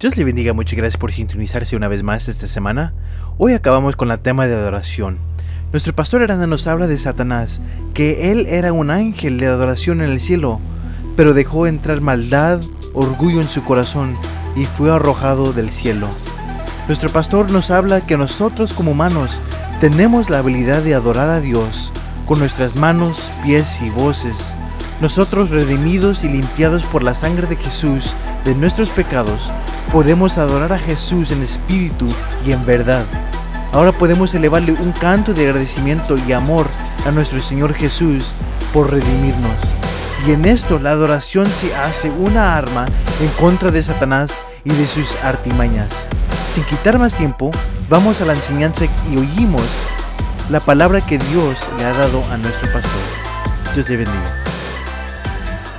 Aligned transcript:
Dios 0.00 0.16
le 0.16 0.24
bendiga, 0.24 0.54
muchas 0.54 0.78
gracias 0.78 0.96
por 0.96 1.12
sintonizarse 1.12 1.76
una 1.76 1.86
vez 1.86 2.02
más 2.02 2.26
esta 2.28 2.48
semana. 2.48 2.94
Hoy 3.36 3.52
acabamos 3.52 3.96
con 3.96 4.10
el 4.10 4.18
tema 4.18 4.46
de 4.46 4.54
adoración. 4.54 5.18
Nuestro 5.72 5.94
pastor 5.94 6.22
Aranda 6.22 6.46
nos 6.46 6.66
habla 6.66 6.86
de 6.86 6.96
Satanás, 6.96 7.60
que 7.92 8.32
él 8.32 8.46
era 8.48 8.72
un 8.72 8.90
ángel 8.90 9.38
de 9.38 9.46
adoración 9.46 10.00
en 10.00 10.08
el 10.08 10.18
cielo, 10.18 10.58
pero 11.18 11.34
dejó 11.34 11.66
entrar 11.66 12.00
maldad, 12.00 12.62
orgullo 12.94 13.42
en 13.42 13.48
su 13.48 13.62
corazón 13.62 14.16
y 14.56 14.64
fue 14.64 14.90
arrojado 14.90 15.52
del 15.52 15.68
cielo. 15.68 16.08
Nuestro 16.86 17.10
pastor 17.10 17.52
nos 17.52 17.70
habla 17.70 18.00
que 18.00 18.16
nosotros 18.16 18.72
como 18.72 18.92
humanos 18.92 19.38
tenemos 19.82 20.30
la 20.30 20.38
habilidad 20.38 20.80
de 20.80 20.94
adorar 20.94 21.28
a 21.28 21.42
Dios 21.42 21.92
con 22.24 22.38
nuestras 22.38 22.74
manos, 22.74 23.30
pies 23.44 23.82
y 23.82 23.90
voces. 23.90 24.54
Nosotros 25.00 25.48
redimidos 25.48 26.24
y 26.24 26.28
limpiados 26.28 26.84
por 26.84 27.02
la 27.02 27.14
sangre 27.14 27.46
de 27.46 27.56
Jesús 27.56 28.12
de 28.44 28.54
nuestros 28.54 28.90
pecados, 28.90 29.50
podemos 29.90 30.36
adorar 30.36 30.74
a 30.74 30.78
Jesús 30.78 31.32
en 31.32 31.42
espíritu 31.42 32.06
y 32.46 32.52
en 32.52 32.66
verdad. 32.66 33.06
Ahora 33.72 33.92
podemos 33.92 34.34
elevarle 34.34 34.72
un 34.72 34.92
canto 34.92 35.32
de 35.32 35.46
agradecimiento 35.46 36.16
y 36.28 36.32
amor 36.32 36.66
a 37.06 37.12
nuestro 37.12 37.40
Señor 37.40 37.72
Jesús 37.72 38.32
por 38.74 38.90
redimirnos. 38.90 39.56
Y 40.26 40.32
en 40.32 40.44
esto 40.44 40.78
la 40.78 40.90
adoración 40.90 41.46
se 41.46 41.74
hace 41.74 42.10
una 42.10 42.58
arma 42.58 42.84
en 43.22 43.28
contra 43.42 43.70
de 43.70 43.82
Satanás 43.82 44.38
y 44.64 44.70
de 44.70 44.86
sus 44.86 45.14
artimañas. 45.22 45.88
Sin 46.54 46.64
quitar 46.64 46.98
más 46.98 47.14
tiempo, 47.14 47.50
vamos 47.88 48.20
a 48.20 48.26
la 48.26 48.34
enseñanza 48.34 48.84
y 49.10 49.16
oímos 49.16 49.64
la 50.50 50.60
palabra 50.60 51.00
que 51.00 51.16
Dios 51.16 51.58
le 51.78 51.86
ha 51.86 51.92
dado 51.94 52.22
a 52.30 52.36
nuestro 52.36 52.70
pastor. 52.70 53.00
Dios 53.74 53.86
te 53.86 53.96
bendiga. 53.96 54.49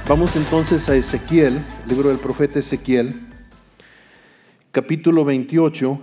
Vamos 0.08 0.36
entonces 0.36 0.90
a 0.90 0.96
Ezequiel, 0.96 1.64
libro 1.88 2.10
del 2.10 2.18
profeta 2.18 2.60
Ezequiel, 2.60 3.22
capítulo 4.72 5.24
28. 5.24 6.02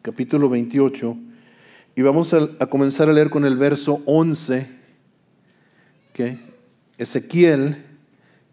Capítulo 0.00 0.48
28. 0.48 1.16
Y 1.96 2.02
vamos 2.02 2.32
a, 2.32 2.48
a 2.60 2.66
comenzar 2.66 3.10
a 3.10 3.12
leer 3.12 3.30
con 3.30 3.44
el 3.44 3.56
verso 3.56 4.00
11. 4.06 4.68
¿okay? 6.10 6.40
Ezequiel, 6.96 7.84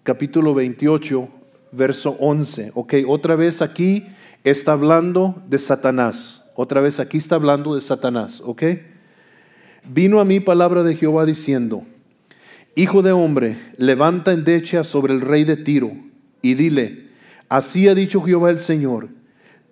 capítulo 0.02 0.54
28, 0.56 1.30
verso 1.72 2.18
11. 2.20 2.72
Ok, 2.74 2.96
otra 3.08 3.36
vez 3.36 3.62
aquí 3.62 4.08
está 4.44 4.74
hablando 4.74 5.42
de 5.48 5.60
Satanás. 5.60 6.44
Otra 6.56 6.82
vez 6.82 7.00
aquí 7.00 7.20
está 7.20 7.36
hablando 7.36 7.76
de 7.76 7.82
Satanás. 7.82 8.42
Ok. 8.44 8.64
Vino 9.86 10.22
a 10.22 10.26
mí 10.26 10.40
palabra 10.40 10.84
de 10.84 10.96
Jehová 10.96 11.26
diciendo, 11.26 11.84
Hijo 12.76 13.02
de 13.02 13.12
hombre, 13.12 13.58
levanta 13.78 14.32
endecha 14.32 14.84
sobre 14.84 15.14
el 15.14 15.20
rey 15.20 15.44
de 15.44 15.58
Tiro 15.58 15.92
y 16.42 16.54
dile, 16.54 17.10
así 17.50 17.88
ha 17.90 17.94
dicho 17.94 18.22
Jehová 18.22 18.50
el 18.50 18.60
Señor, 18.60 19.10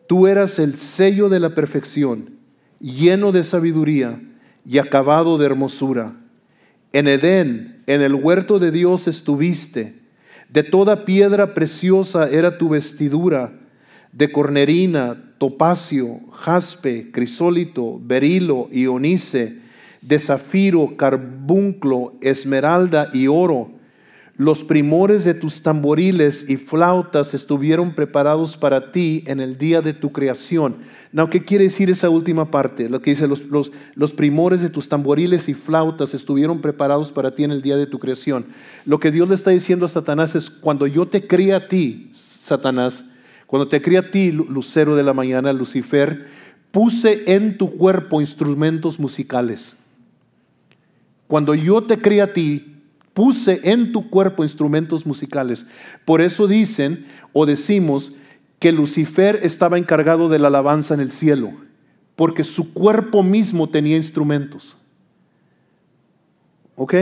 tú 0.08 0.28
eras 0.28 0.60
el 0.60 0.76
sello 0.76 1.30
de 1.30 1.40
la 1.40 1.56
perfección, 1.56 2.32
lleno 2.80 3.32
de 3.32 3.44
sabiduría 3.44 4.22
y 4.66 4.80
acabado 4.80 5.38
de 5.38 5.46
hermosura. 5.46 6.14
En 6.92 7.08
Edén, 7.08 7.82
en 7.88 8.02
el 8.02 8.14
huerto 8.14 8.60
de 8.60 8.72
Dios 8.72 9.08
estuviste, 9.08 10.02
de 10.50 10.64
toda 10.64 11.06
piedra 11.06 11.54
preciosa 11.54 12.30
era 12.30 12.58
tu 12.58 12.68
vestidura, 12.68 13.54
de 14.12 14.30
cornerina, 14.30 15.36
topacio, 15.38 16.20
jaspe, 16.34 17.12
crisólito, 17.12 17.98
berilo 18.04 18.68
y 18.70 18.88
onice, 18.88 19.62
de 20.02 20.20
zafiro, 20.20 20.96
carbunclo, 20.98 22.14
esmeralda 22.22 23.10
y 23.14 23.28
oro. 23.28 23.72
Los 24.38 24.64
primores 24.64 25.24
de 25.24 25.36
tus 25.36 25.62
tamboriles 25.62 26.50
y 26.50 26.58
flautas 26.58 27.36
estuvieron 27.36 27.94
preparados 27.94 28.58
para 28.58 28.92
ti 28.92 29.24
en 29.28 29.40
el 29.40 29.58
día 29.60 29.82
de 29.82 29.94
tu 29.94 30.12
creación. 30.12 30.78
Now, 31.12 31.30
¿qué 31.30 31.46
quiere 31.46 31.66
decir 31.66 31.92
esa 31.92 32.10
última 32.10 32.50
parte? 32.50 32.90
Lo 32.90 33.02
que 33.02 33.12
dice, 33.12 33.28
los, 33.28 33.42
los, 33.42 33.72
los 33.94 34.14
primores 34.14 34.62
de 34.62 34.70
tus 34.70 34.90
tamboriles 34.90 35.48
y 35.48 35.54
flautas 35.54 36.16
estuvieron 36.16 36.60
preparados 36.60 37.12
para 37.12 37.36
ti 37.36 37.44
en 37.44 37.52
el 37.52 37.62
día 37.62 37.78
de 37.78 37.86
tu 37.86 38.00
creación. 38.00 38.48
Lo 38.86 39.00
que 39.00 39.12
Dios 39.12 39.30
le 39.30 39.36
está 39.36 39.52
diciendo 39.52 39.86
a 39.86 39.90
Satanás 39.90 40.34
es, 40.34 40.50
cuando 40.50 40.88
yo 40.88 41.08
te 41.08 41.28
crea 41.28 41.58
a 41.58 41.68
ti, 41.68 42.10
Satanás, 42.14 43.06
cuando 43.46 43.68
te 43.68 43.82
crea 43.82 44.00
a 44.00 44.12
ti, 44.12 44.32
lucero 44.32 44.96
de 44.96 45.04
la 45.04 45.14
mañana, 45.14 45.54
Lucifer, 45.54 46.26
puse 46.72 47.26
en 47.28 47.58
tu 47.58 47.78
cuerpo 47.78 48.22
instrumentos 48.22 48.98
musicales. 48.98 49.78
Cuando 51.32 51.56
yo 51.56 51.82
te 51.82 52.02
creé 52.02 52.22
a 52.22 52.34
ti, 52.34 52.76
puse 53.14 53.62
en 53.64 53.94
tu 53.94 54.10
cuerpo 54.10 54.44
instrumentos 54.44 55.06
musicales. 55.06 55.66
Por 56.04 56.20
eso 56.20 56.46
dicen 56.46 57.06
o 57.32 57.46
decimos 57.46 58.12
que 58.60 58.74
Lucifer 58.74 59.40
estaba 59.42 59.78
encargado 59.78 60.28
de 60.28 60.40
la 60.40 60.50
alabanza 60.50 60.94
en 60.94 61.00
el 61.00 61.10
cielo, 61.10 61.54
porque 62.18 62.44
su 62.44 62.74
cuerpo 62.74 63.24
mismo 63.24 63.70
tenía 63.70 63.96
instrumentos. 63.96 64.78
¿Ok? 66.76 66.96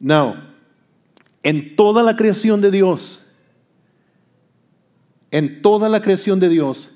Now, 0.00 0.34
en 1.42 1.76
toda 1.76 2.02
la 2.02 2.14
creación 2.14 2.60
de 2.60 2.70
Dios, 2.70 3.22
en 5.30 5.62
toda 5.62 5.88
la 5.88 6.02
creación 6.02 6.40
de 6.40 6.50
Dios, 6.50 6.90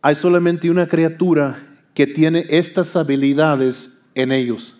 hay 0.00 0.14
solamente 0.14 0.70
una 0.70 0.86
criatura 0.86 1.76
que 1.92 2.06
tiene 2.06 2.46
estas 2.48 2.96
habilidades 2.96 3.90
en 4.14 4.32
ellos. 4.32 4.75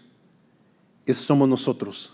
Esos 1.07 1.25
somos 1.25 1.49
nosotros. 1.49 2.13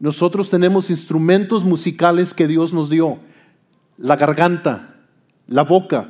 Nosotros 0.00 0.50
tenemos 0.50 0.90
instrumentos 0.90 1.64
musicales 1.64 2.34
que 2.34 2.48
Dios 2.48 2.72
nos 2.72 2.90
dio. 2.90 3.20
La 3.96 4.16
garganta, 4.16 4.96
la 5.46 5.62
boca. 5.62 6.08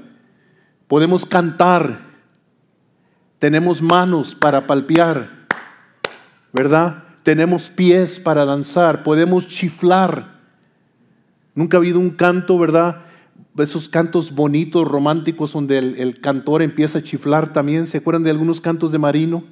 Podemos 0.88 1.26
cantar. 1.26 2.00
Tenemos 3.38 3.82
manos 3.82 4.34
para 4.34 4.66
palpear. 4.66 5.46
¿Verdad? 6.54 7.04
Tenemos 7.22 7.68
pies 7.68 8.18
para 8.18 8.46
danzar. 8.46 9.02
Podemos 9.02 9.46
chiflar. 9.46 10.40
Nunca 11.54 11.76
ha 11.76 11.80
habido 11.80 12.00
un 12.00 12.10
canto, 12.10 12.58
¿verdad? 12.58 13.02
Esos 13.58 13.90
cantos 13.90 14.34
bonitos, 14.34 14.88
románticos, 14.88 15.52
donde 15.52 15.76
el, 15.76 15.98
el 15.98 16.18
cantor 16.18 16.62
empieza 16.62 17.00
a 17.00 17.02
chiflar 17.02 17.52
también. 17.52 17.86
¿Se 17.86 17.98
acuerdan 17.98 18.22
de 18.22 18.30
algunos 18.30 18.62
cantos 18.62 18.90
de 18.90 18.98
Marino? 18.98 19.44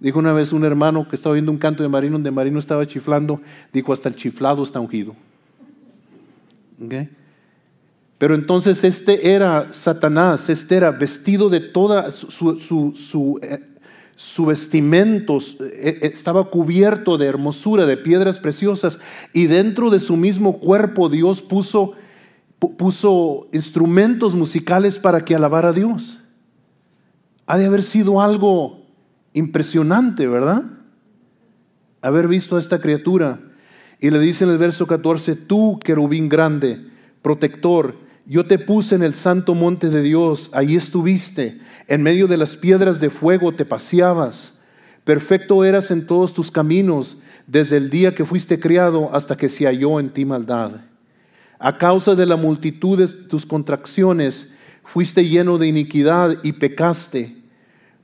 Dijo 0.00 0.18
una 0.18 0.32
vez 0.32 0.52
un 0.54 0.64
hermano 0.64 1.06
que 1.06 1.14
estaba 1.14 1.34
viendo 1.34 1.52
un 1.52 1.58
canto 1.58 1.82
de 1.82 1.88
Marino 1.90 2.14
donde 2.14 2.30
Marino 2.30 2.58
estaba 2.58 2.86
chiflando, 2.86 3.42
dijo 3.70 3.92
hasta 3.92 4.08
el 4.08 4.16
chiflado 4.16 4.62
está 4.62 4.80
ungido. 4.80 5.14
Pero 8.16 8.34
entonces 8.34 8.82
este 8.82 9.34
era 9.34 9.72
Satanás, 9.72 10.48
este 10.48 10.76
era 10.76 10.90
vestido 10.90 11.50
de 11.50 11.60
toda 11.60 12.12
su, 12.12 12.58
su, 12.58 12.94
su, 12.96 13.38
eh, 13.42 13.60
vestimento, 14.46 15.38
eh, 15.60 15.98
estaba 16.02 16.44
cubierto 16.44 17.18
de 17.18 17.26
hermosura, 17.26 17.84
de 17.84 17.98
piedras 17.98 18.38
preciosas, 18.38 18.98
y 19.34 19.46
dentro 19.48 19.90
de 19.90 20.00
su 20.00 20.16
mismo 20.16 20.60
cuerpo 20.60 21.10
Dios 21.10 21.42
puso, 21.42 21.92
puso 22.58 23.48
instrumentos 23.52 24.34
musicales 24.34 24.98
para 24.98 25.26
que 25.26 25.34
alabara 25.34 25.68
a 25.68 25.72
Dios. 25.72 26.22
Ha 27.46 27.58
de 27.58 27.66
haber 27.66 27.82
sido 27.82 28.22
algo 28.22 28.79
Impresionante, 29.32 30.26
¿verdad? 30.26 30.64
Haber 32.02 32.28
visto 32.28 32.56
a 32.56 32.60
esta 32.60 32.80
criatura. 32.80 33.40
Y 34.00 34.10
le 34.10 34.18
dice 34.18 34.44
en 34.44 34.50
el 34.50 34.58
verso 34.58 34.86
14, 34.86 35.36
tú, 35.36 35.78
querubín 35.78 36.28
grande, 36.28 36.80
protector, 37.22 37.96
yo 38.26 38.46
te 38.46 38.58
puse 38.58 38.94
en 38.94 39.02
el 39.02 39.14
santo 39.14 39.54
monte 39.54 39.90
de 39.90 40.02
Dios, 40.02 40.50
allí 40.52 40.76
estuviste, 40.76 41.60
en 41.86 42.02
medio 42.02 42.26
de 42.26 42.36
las 42.36 42.56
piedras 42.56 43.00
de 43.00 43.10
fuego 43.10 43.54
te 43.54 43.64
paseabas. 43.64 44.54
Perfecto 45.04 45.64
eras 45.64 45.90
en 45.90 46.06
todos 46.06 46.32
tus 46.32 46.50
caminos, 46.50 47.18
desde 47.46 47.76
el 47.76 47.90
día 47.90 48.14
que 48.14 48.24
fuiste 48.24 48.60
criado 48.60 49.14
hasta 49.14 49.36
que 49.36 49.48
se 49.48 49.66
halló 49.66 49.98
en 50.00 50.10
ti 50.10 50.24
maldad. 50.24 50.82
A 51.58 51.76
causa 51.76 52.14
de 52.14 52.24
la 52.26 52.36
multitud 52.36 52.98
de 52.98 53.08
tus 53.08 53.44
contracciones, 53.44 54.48
fuiste 54.84 55.28
lleno 55.28 55.58
de 55.58 55.66
iniquidad 55.66 56.38
y 56.42 56.52
pecaste 56.52 57.39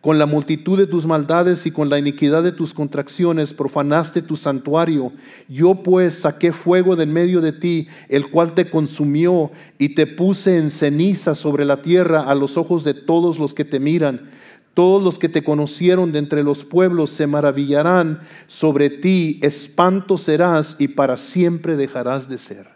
Con 0.00 0.16
la 0.16 0.26
multitud 0.26 0.78
de 0.78 0.86
tus 0.86 1.06
maldades 1.06 1.66
y 1.66 1.72
con 1.72 1.90
la 1.90 1.98
iniquidad 1.98 2.44
de 2.44 2.52
tus 2.52 2.72
contracciones 2.72 3.52
profanaste 3.52 4.22
tu 4.22 4.36
santuario. 4.36 5.12
Yo 5.48 5.82
pues 5.82 6.20
saqué 6.20 6.52
fuego 6.52 6.94
de 6.94 7.02
en 7.02 7.12
medio 7.12 7.40
de 7.40 7.52
ti, 7.52 7.88
el 8.08 8.30
cual 8.30 8.54
te 8.54 8.70
consumió, 8.70 9.50
y 9.76 9.94
te 9.96 10.06
puse 10.06 10.56
en 10.56 10.70
ceniza 10.70 11.34
sobre 11.34 11.64
la 11.64 11.82
tierra 11.82 12.20
a 12.20 12.36
los 12.36 12.56
ojos 12.56 12.84
de 12.84 12.94
todos 12.94 13.40
los 13.40 13.54
que 13.54 13.64
te 13.64 13.80
miran. 13.80 14.30
Todos 14.74 15.02
los 15.02 15.18
que 15.18 15.28
te 15.28 15.42
conocieron 15.42 16.12
de 16.12 16.20
entre 16.20 16.44
los 16.44 16.64
pueblos 16.64 17.10
se 17.10 17.26
maravillarán 17.26 18.20
sobre 18.46 18.90
ti, 18.90 19.40
espanto 19.42 20.16
serás 20.16 20.76
y 20.78 20.86
para 20.86 21.16
siempre 21.16 21.76
dejarás 21.76 22.28
de 22.28 22.38
ser. 22.38 22.68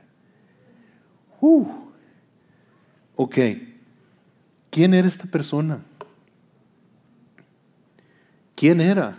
Uh. 1.40 1.66
Ok, 3.14 3.38
¿quién 4.70 4.94
era 4.94 5.06
esta 5.06 5.26
persona? 5.26 5.84
¿Quién 8.62 8.80
era? 8.80 9.18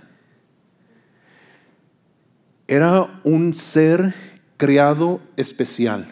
Era 2.66 3.20
un 3.26 3.54
ser 3.54 4.16
creado 4.56 5.20
especial. 5.36 6.08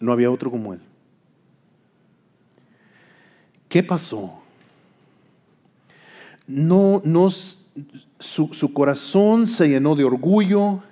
No 0.00 0.10
había 0.10 0.28
otro 0.28 0.50
como 0.50 0.74
él. 0.74 0.80
¿Qué 3.68 3.84
pasó? 3.84 4.42
No, 6.48 7.00
no 7.04 7.30
su, 7.30 7.56
su 8.18 8.72
corazón 8.72 9.46
se 9.46 9.68
llenó 9.68 9.94
de 9.94 10.02
orgullo, 10.02 10.82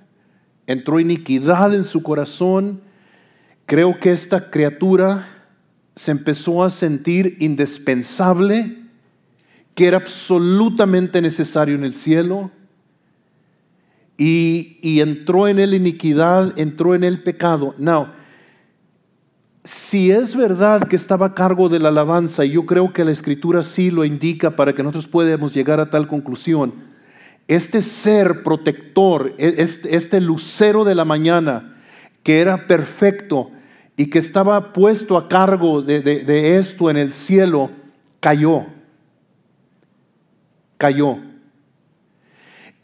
entró 0.69 1.01
iniquidad 1.01 1.75
en 1.75 1.83
su 1.83 2.01
corazón. 2.01 2.81
Creo 3.67 3.99
que 3.99 4.13
esta 4.13 4.53
criatura 4.53 5.49
se 5.97 6.13
empezó 6.13 6.63
a 6.63 6.71
sentir 6.71 7.39
indispensable, 7.41 8.84
que 9.75 9.87
era 9.87 9.97
absolutamente 9.97 11.21
necesario 11.21 11.75
en 11.75 11.85
el 11.85 11.95
cielo. 11.95 12.51
Y, 14.17 14.79
y 14.81 15.01
entró 15.01 15.49
en 15.49 15.59
él 15.59 15.75
iniquidad, 15.75 16.57
entró 16.59 16.95
en 16.95 17.03
él 17.03 17.23
pecado. 17.23 17.75
Now, 17.79 18.09
si 19.65 20.11
es 20.11 20.37
verdad 20.37 20.87
que 20.87 20.95
estaba 20.95 21.27
a 21.27 21.35
cargo 21.35 21.71
de 21.71 21.79
la 21.79 21.89
alabanza, 21.89 22.45
y 22.45 22.51
yo 22.51 22.67
creo 22.67 22.93
que 22.93 23.05
la 23.05 23.13
escritura 23.13 23.63
sí 23.63 23.91
lo 23.91 24.05
indica 24.05 24.55
para 24.55 24.75
que 24.75 24.83
nosotros 24.83 25.09
podamos 25.09 25.55
llegar 25.55 25.81
a 25.81 25.89
tal 25.89 26.07
conclusión, 26.07 26.75
este 27.49 27.81
ser 27.81 28.43
protector, 28.43 29.35
e, 29.39 29.55
este, 29.59 29.97
este, 29.97 30.21
lucero 30.21 30.85
de 30.85 30.95
la 30.95 31.07
mañana, 31.07 31.77
que 32.23 32.41
era 32.41 32.67
perfecto 32.67 33.51
y 33.97 34.07
que 34.07 34.19
estaba 34.19 34.73
puesto 34.75 35.17
a 35.17 35.29
cargo 35.29 35.81
de, 35.81 36.01
de 36.01 36.59
esto 36.59 36.91
en 36.91 36.99
el 36.99 37.13
cielo, 37.13 37.71
cayó. 38.21 38.67
Cayó. 40.77 41.19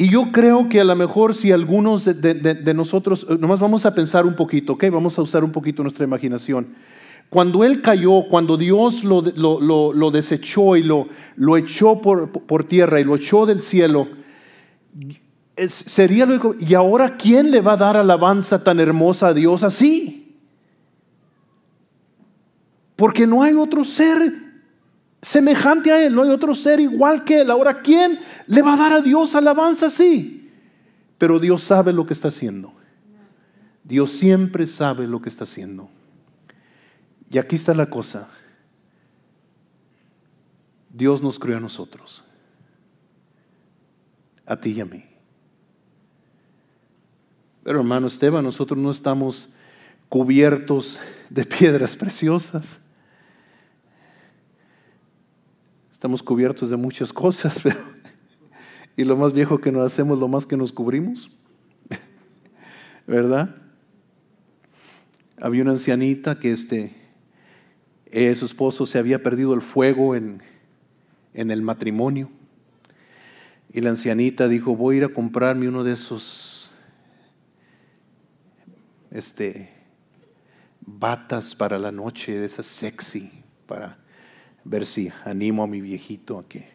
Y 0.01 0.09
yo 0.09 0.33
creo 0.33 0.71
que 0.71 0.81
a 0.81 0.85
lo 0.85 0.97
mejor 0.97 1.35
si 1.35 1.53
algunos 1.53 2.07
de, 2.07 2.73
nosotros, 2.75 3.27
eh, 3.29 3.37
nomás 3.39 3.61
vamos 3.61 3.85
a 3.85 3.95
pensar 3.95 4.25
un 4.25 4.35
poquito, 4.35 4.73
¿ok? 4.73 4.85
Vamos 4.91 5.19
a 5.19 5.21
usar 5.23 5.45
un 5.45 5.53
poquito 5.53 5.83
nuestra 5.83 6.07
imaginación. 6.07 6.69
Cuando 7.29 7.65
él 7.65 7.83
cayó, 7.83 8.23
cuando 8.31 8.57
Dios 8.57 9.05
lo, 9.05 9.21
lo, 9.21 10.11
desechó 10.11 10.77
y 10.77 10.83
lo, 10.83 11.09
lo 11.37 11.59
echó 11.59 12.01
por, 12.01 12.31
por, 12.31 12.65
tierra 12.65 12.99
y 12.99 13.05
lo 13.05 13.15
echó 13.15 13.45
del 13.45 13.61
cielo, 13.61 14.09
sería 15.69 16.25
lo 16.25 16.55
¿y 16.59 16.73
ahora 16.73 17.19
quién 17.19 17.51
le 17.51 17.61
va 17.61 17.75
a 17.75 17.77
dar 17.77 17.97
alabanza 17.99 18.65
tan 18.65 18.81
hermosa 18.81 19.29
a 19.29 19.35
Dios 19.35 19.63
así? 19.63 20.35
Porque 22.97 23.27
no 23.27 23.43
hay 23.43 23.53
otro 23.53 23.85
ser 23.85 24.50
semejante 25.23 25.93
a 25.93 26.05
Él, 26.05 26.15
no 26.15 26.23
hay 26.23 26.31
otro 26.31 26.55
ser 26.55 26.81
igual 26.81 27.25
que 27.25 27.43
Él. 27.43 27.51
Ahora, 27.51 27.83
¿quién 27.83 28.21
le 28.47 28.63
va 28.63 28.75
a 28.75 28.77
dar 28.77 28.93
a 28.93 29.01
Dios 29.01 29.35
alabanza? 29.35 29.91
Sí, 29.91 30.51
pero 31.19 31.39
Dios 31.39 31.63
sabe 31.63 31.93
lo 31.93 32.07
que 32.07 32.15
está 32.15 32.29
haciendo. 32.29 32.73
Dios 33.85 34.11
siempre 34.11 34.67
sabe 34.67 35.07
lo 35.07 35.21
que 35.21 35.29
está 35.29 35.45
haciendo. 35.45 35.91
Y 37.31 37.39
aquí 37.39 37.57
está 37.57 37.75
la 37.75 37.91
cosa. 37.91 38.29
Dios 40.93 41.23
nos 41.23 41.39
creó 41.39 41.57
a 41.57 41.61
nosotros, 41.61 42.25
a 44.45 44.57
ti 44.57 44.71
y 44.71 44.81
a 44.81 44.85
mí. 44.85 45.05
Pero 47.63 47.79
hermano 47.79 48.07
Esteban, 48.07 48.45
nosotros 48.45 48.79
no 48.79 48.91
estamos 48.91 49.49
cubiertos 50.09 50.99
de 51.29 51.45
piedras 51.45 51.97
preciosas. 51.97 52.80
Estamos 56.00 56.23
cubiertos 56.23 56.70
de 56.70 56.79
muchas 56.79 57.12
cosas, 57.12 57.61
pero 57.62 57.79
y 58.97 59.05
lo 59.05 59.19
más 59.19 59.35
viejo 59.35 59.61
que 59.61 59.70
nos 59.70 59.85
hacemos, 59.85 60.19
lo 60.19 60.29
más 60.29 60.47
que 60.47 60.56
nos 60.56 60.73
cubrimos. 60.73 61.31
¿Verdad? 63.06 63.55
Había 65.38 65.61
una 65.61 65.73
ancianita 65.73 66.38
que 66.38 66.52
este, 66.52 66.94
eh, 68.06 68.35
su 68.35 68.47
esposo 68.47 68.87
se 68.87 68.99
había 68.99 69.23
perdido 69.23 69.52
el 69.52 69.61
fuego 69.61 70.17
en, 70.17 70.43
en 71.35 71.50
el 71.50 71.61
matrimonio. 71.61 72.31
Y 73.70 73.82
la 73.82 73.91
ancianita 73.91 74.49
dijo, 74.49 74.75
voy 74.75 74.94
a 74.94 74.99
ir 75.00 75.05
a 75.05 75.08
comprarme 75.11 75.69
uno 75.69 75.85
de 75.85 75.93
esos 75.93 76.73
este, 79.11 79.69
batas 80.81 81.55
para 81.55 81.79
la 81.79 81.93
noche, 81.93 82.38
de 82.38 82.47
esas 82.47 82.64
sexy, 82.64 83.31
para 83.67 84.00
ver 84.65 84.87
si 84.87 85.11
animo 85.25 85.62
a 85.62 85.67
mi 85.67 85.81
viejito 85.81 86.39
a 86.39 86.47
que 86.47 86.69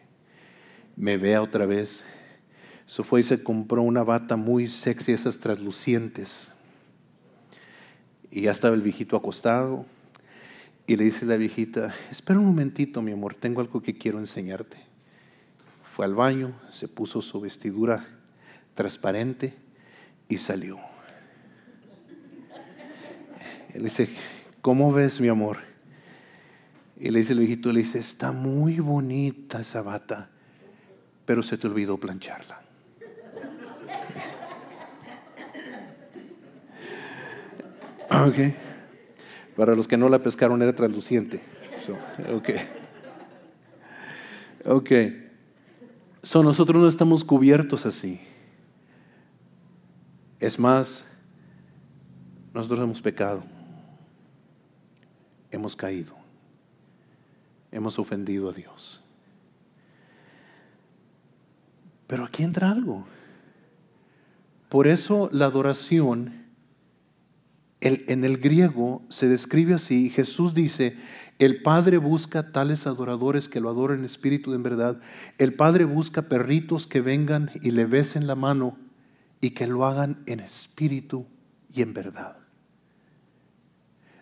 me 0.96 1.16
vea 1.16 1.42
otra 1.42 1.66
vez. 1.66 2.04
Eso 2.86 3.04
fue 3.04 3.20
y 3.20 3.22
se 3.22 3.42
compró 3.42 3.82
una 3.82 4.02
bata 4.02 4.36
muy 4.36 4.68
sexy, 4.68 5.12
esas 5.12 5.38
traslucientes. 5.38 6.52
Y 8.30 8.42
ya 8.42 8.52
estaba 8.52 8.74
el 8.74 8.82
viejito 8.82 9.16
acostado. 9.16 9.86
Y 10.86 10.96
le 10.96 11.04
dice 11.04 11.26
la 11.26 11.36
viejita, 11.36 11.94
espera 12.10 12.38
un 12.38 12.46
momentito, 12.46 13.02
mi 13.02 13.10
amor, 13.10 13.34
tengo 13.34 13.60
algo 13.60 13.82
que 13.82 13.98
quiero 13.98 14.20
enseñarte. 14.20 14.76
Fue 15.94 16.04
al 16.04 16.14
baño, 16.14 16.54
se 16.70 16.86
puso 16.86 17.22
su 17.22 17.40
vestidura 17.40 18.06
transparente 18.74 19.54
y 20.28 20.38
salió. 20.38 20.78
Él 23.74 23.82
dice, 23.82 24.08
¿cómo 24.62 24.92
ves, 24.92 25.20
mi 25.20 25.28
amor? 25.28 25.58
Y 26.98 27.10
le 27.10 27.18
dice 27.18 27.34
el 27.34 27.40
viejito, 27.40 27.72
le 27.72 27.80
dice, 27.80 27.98
está 27.98 28.32
muy 28.32 28.80
bonita 28.80 29.60
esa 29.60 29.82
bata, 29.82 30.30
pero 31.26 31.42
se 31.42 31.58
te 31.58 31.66
olvidó 31.66 31.98
plancharla. 31.98 32.60
Ok. 38.08 38.36
Para 39.56 39.74
los 39.74 39.88
que 39.88 39.96
no 39.96 40.08
la 40.08 40.22
pescaron 40.22 40.62
era 40.62 40.72
transluciente. 40.72 41.40
ok. 42.32 42.50
Ok. 44.64 44.90
So, 46.22 46.42
nosotros 46.42 46.80
no 46.80 46.88
estamos 46.88 47.24
cubiertos 47.24 47.84
así. 47.84 48.20
Es 50.38 50.56
más, 50.58 51.04
nosotros 52.54 52.78
hemos 52.78 53.02
pecado. 53.02 53.42
Hemos 55.50 55.74
caído 55.74 56.25
hemos 57.76 57.98
ofendido 57.98 58.48
a 58.48 58.52
Dios. 58.52 59.02
Pero 62.06 62.24
aquí 62.24 62.42
entra 62.42 62.70
algo. 62.70 63.04
Por 64.68 64.86
eso 64.86 65.28
la 65.32 65.46
adoración 65.46 66.46
en 67.80 68.24
el 68.24 68.38
griego 68.38 69.02
se 69.08 69.28
describe 69.28 69.74
así. 69.74 70.10
Jesús 70.10 70.54
dice, 70.54 70.96
el 71.38 71.62
Padre 71.62 71.98
busca 71.98 72.50
tales 72.50 72.86
adoradores 72.86 73.48
que 73.48 73.60
lo 73.60 73.68
adoren 73.68 74.00
en 74.00 74.04
espíritu 74.06 74.54
en 74.54 74.62
verdad. 74.62 75.00
El 75.38 75.54
Padre 75.54 75.84
busca 75.84 76.22
perritos 76.22 76.86
que 76.86 77.00
vengan 77.00 77.50
y 77.62 77.72
le 77.72 77.84
besen 77.84 78.26
la 78.26 78.34
mano 78.34 78.78
y 79.40 79.50
que 79.50 79.66
lo 79.66 79.84
hagan 79.84 80.22
en 80.26 80.40
espíritu 80.40 81.26
y 81.72 81.82
en 81.82 81.92
verdad. 81.92 82.45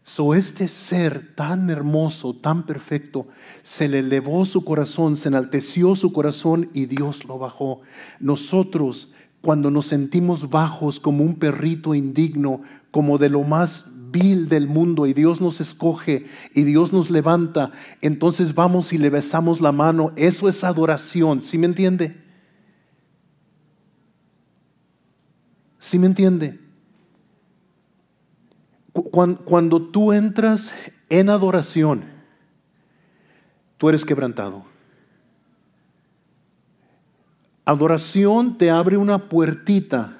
So 0.05 0.35
este 0.35 0.69
ser 0.69 1.35
tan 1.35 1.71
hermoso, 1.71 2.35
tan 2.37 2.67
perfecto, 2.67 3.27
se 3.63 3.89
le 3.89 4.01
elevó 4.01 4.45
su 4.45 4.63
corazón, 4.63 5.17
se 5.17 5.29
enalteció 5.29 5.97
su 5.97 6.13
corazón 6.13 6.69
y 6.75 6.85
Dios 6.85 7.25
lo 7.25 7.39
bajó. 7.39 7.81
Nosotros, 8.21 9.15
cuando 9.41 9.71
nos 9.71 9.87
sentimos 9.87 10.51
bajos 10.51 11.01
como 11.01 11.25
un 11.25 11.37
perrito 11.37 11.95
indigno, 11.95 12.61
como 12.91 13.17
de 13.17 13.31
lo 13.31 13.45
más 13.45 13.87
vil 14.13 14.51
del 14.51 14.69
mundo 14.69 15.07
y 15.07 15.15
Dios 15.15 15.41
nos 15.41 15.63
escoge 15.63 16.27
y 16.55 16.65
Dios 16.65 16.93
nos 16.93 17.11
levanta, 17.11 17.73
entonces 18.03 18.55
vamos 18.55 18.93
y 18.93 18.99
le 18.99 19.09
besamos 19.09 19.63
la 19.63 19.73
mano. 19.73 20.13
Eso 20.17 20.51
es 20.51 20.65
adoración, 20.65 21.41
¿sí 21.41 21.57
me 21.57 21.67
entiende? 21.67 22.23
¿Sí 25.79 25.99
me 25.99 26.07
entiende? 26.07 26.64
Cuando, 28.95 29.83
tú 29.83 30.13
entras 30.13 30.73
en 31.11 31.29
adoración, 31.29 32.05
tú 33.77 33.89
eres 33.89 34.05
quebrantado. 34.05 34.65
Adoración 37.65 38.57
te 38.57 38.71
abre 38.71 38.97
una 38.97 39.29
puertita 39.29 40.19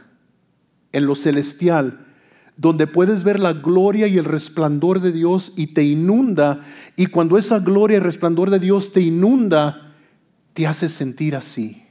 en 0.93 1.07
lo 1.07 1.15
celestial 1.15 2.07
donde 2.57 2.87
puedes 2.87 3.25
ver 3.25 3.41
la 3.41 3.53
gloria 3.53 4.07
y 4.07 4.19
el 4.19 4.25
resplandor 4.25 5.01
de 5.01 5.13
Dios 5.13 5.53
y 5.57 5.69
te 5.69 5.85
inunda. 5.85 6.65
Y 6.97 7.07
cuando 7.07 7.39
esa 7.39 7.59
gloria 7.59 7.97
y 7.97 8.01
resplandor 8.01 8.51
de 8.51 8.61
Dios 8.61 8.93
te 8.93 9.01
inunda, 9.01 9.95
te 10.53 10.67
hace 10.67 10.89
sentir 10.89 11.35
así 11.37 11.85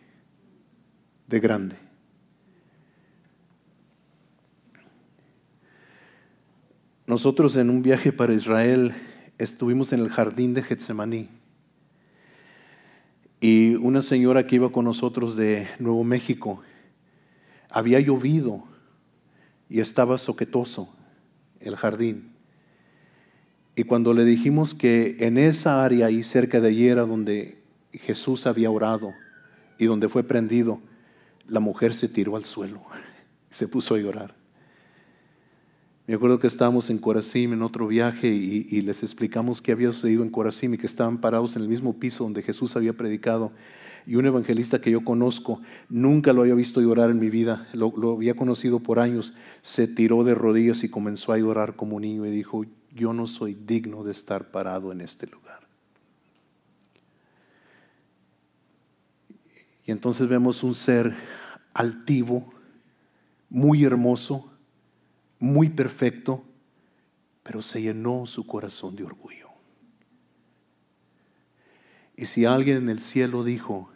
de 1.27 1.39
grande? 1.39 1.82
Nosotros 7.13 7.55
en 7.57 7.69
un 7.69 7.83
viaje 7.83 8.11
para 8.11 8.33
Israel 8.33 8.91
estuvimos 9.37 9.93
en 9.93 9.99
el 9.99 10.09
jardín 10.09 10.55
de 10.55 10.63
Getsemaní 10.63 11.29
y 13.39 13.75
una 13.75 14.01
señora 14.01 14.47
que 14.47 14.55
iba 14.55 14.71
con 14.71 14.85
nosotros 14.85 15.35
de 15.35 15.67
Nuevo 15.77 16.03
México, 16.03 16.63
había 17.69 17.99
llovido 17.99 18.63
y 19.69 19.79
estaba 19.79 20.17
soquetoso 20.17 20.89
el 21.59 21.75
jardín. 21.75 22.33
Y 23.75 23.83
cuando 23.83 24.15
le 24.15 24.25
dijimos 24.25 24.73
que 24.73 25.17
en 25.19 25.37
esa 25.37 25.85
área 25.85 26.07
ahí 26.07 26.23
cerca 26.23 26.61
de 26.61 26.69
allí 26.69 26.87
era 26.87 27.03
donde 27.03 27.61
Jesús 27.91 28.47
había 28.47 28.71
orado 28.71 29.13
y 29.77 29.85
donde 29.85 30.09
fue 30.09 30.23
prendido, 30.23 30.81
la 31.47 31.59
mujer 31.59 31.93
se 31.93 32.09
tiró 32.09 32.37
al 32.37 32.45
suelo, 32.45 32.81
se 33.51 33.67
puso 33.67 33.93
a 33.93 33.99
llorar. 33.99 34.42
Me 36.05 36.15
acuerdo 36.15 36.37
que 36.37 36.47
estábamos 36.47 36.89
en 36.89 36.97
Corazim 36.97 37.53
en 37.53 37.61
otro 37.61 37.87
viaje 37.87 38.27
y, 38.27 38.81
les 38.81 39.03
explicamos 39.03 39.61
qué 39.61 39.71
había 39.71 39.89
sucedido 39.93 40.23
en 40.23 40.29
Corazim 40.29 40.73
y 40.73 40.77
que 40.77 40.85
estaban 40.85 41.19
parados 41.19 41.55
en 41.55 41.61
el 41.61 41.69
mismo 41.69 41.93
piso 41.93 42.25
donde 42.25 42.41
Jesús 42.41 42.75
había 42.75 42.91
predicado. 42.91 43.53
Y 44.05 44.15
un 44.15 44.25
evangelista 44.25 44.81
que 44.81 44.91
yo 44.91 45.05
conozco, 45.05 45.61
nunca 45.87 46.33
lo 46.33 46.41
había 46.41 46.55
visto 46.55 46.81
llorar 46.81 47.09
en 47.09 47.19
mi 47.19 47.29
vida, 47.29 47.69
lo, 47.71 47.93
lo 47.95 48.11
había 48.15 48.35
conocido 48.35 48.81
por 48.81 48.99
años, 48.99 49.33
se 49.61 49.87
tiró 49.87 50.25
de 50.25 50.35
rodillas 50.35 50.83
y 50.83 50.89
comenzó 50.89 51.31
a 51.31 51.37
llorar 51.37 51.77
como 51.77 52.01
niño 52.01 52.25
y 52.25 52.31
dijo, 52.31 52.65
yo 52.93 53.13
no 53.13 53.25
soy 53.25 53.53
digno 53.53 54.03
de 54.03 54.11
estar 54.11 54.51
parado 54.51 54.91
en 54.91 54.99
este 54.99 55.25
lugar. 55.27 55.61
Y 59.85 59.91
entonces 59.91 60.27
vemos 60.27 60.63
un 60.63 60.75
ser 60.75 61.15
altivo, 61.73 62.53
muy 63.49 63.85
hermoso, 63.85 64.52
muy 65.43 65.67
perfecto, 65.67 66.41
pero 67.43 67.61
se 67.61 67.81
llenó 67.81 68.25
su 68.25 68.47
corazón 68.47 68.95
de 68.95 69.03
orgullo. 69.03 69.49
Y 72.15 72.27
si 72.27 72.45
alguien 72.45 72.77
en 72.77 72.87
el 72.87 73.01
cielo 73.01 73.43
dijo, 73.43 73.89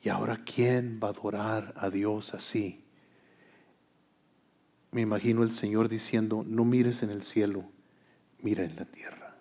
¿y 0.00 0.10
ahora 0.10 0.44
quién 0.44 1.00
va 1.02 1.08
a 1.08 1.10
adorar 1.10 1.74
a 1.76 1.90
Dios 1.90 2.34
así? 2.34 2.84
Me 4.92 5.00
imagino 5.00 5.42
el 5.42 5.50
Señor 5.50 5.88
diciendo, 5.88 6.44
no 6.46 6.64
mires 6.64 7.02
en 7.02 7.10
el 7.10 7.24
cielo, 7.24 7.64
mira 8.38 8.62
en 8.62 8.76
la 8.76 8.84
tierra. 8.84 9.36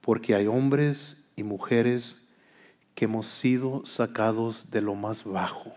Porque 0.00 0.34
hay 0.34 0.46
hombres 0.46 1.22
y 1.36 1.42
mujeres 1.42 2.22
que 2.94 3.04
hemos 3.04 3.26
sido 3.26 3.84
sacados 3.84 4.70
de 4.70 4.80
lo 4.80 4.94
más 4.94 5.24
bajo 5.24 5.74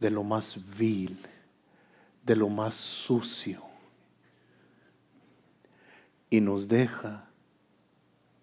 de 0.00 0.10
lo 0.10 0.22
más 0.22 0.56
vil, 0.76 1.18
de 2.24 2.36
lo 2.36 2.48
más 2.48 2.74
sucio, 2.74 3.62
y 6.28 6.40
nos 6.40 6.68
deja 6.68 7.24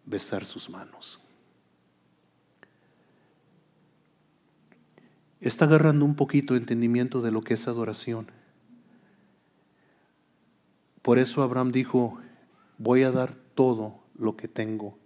besar 0.05 0.45
sus 0.45 0.69
manos. 0.69 1.19
Está 5.39 5.65
agarrando 5.65 6.05
un 6.05 6.15
poquito 6.15 6.53
de 6.53 6.61
entendimiento 6.61 7.21
de 7.21 7.31
lo 7.31 7.41
que 7.41 7.55
es 7.55 7.67
adoración. 7.67 8.27
Por 11.01 11.19
eso 11.19 11.43
Abraham 11.43 11.73
dijo, 11.73 12.17
voy 12.77 13.03
a 13.03 13.11
dar 13.11 13.35
todo 13.53 13.99
lo 14.17 14.37
que 14.37 14.47
tengo, 14.47 14.97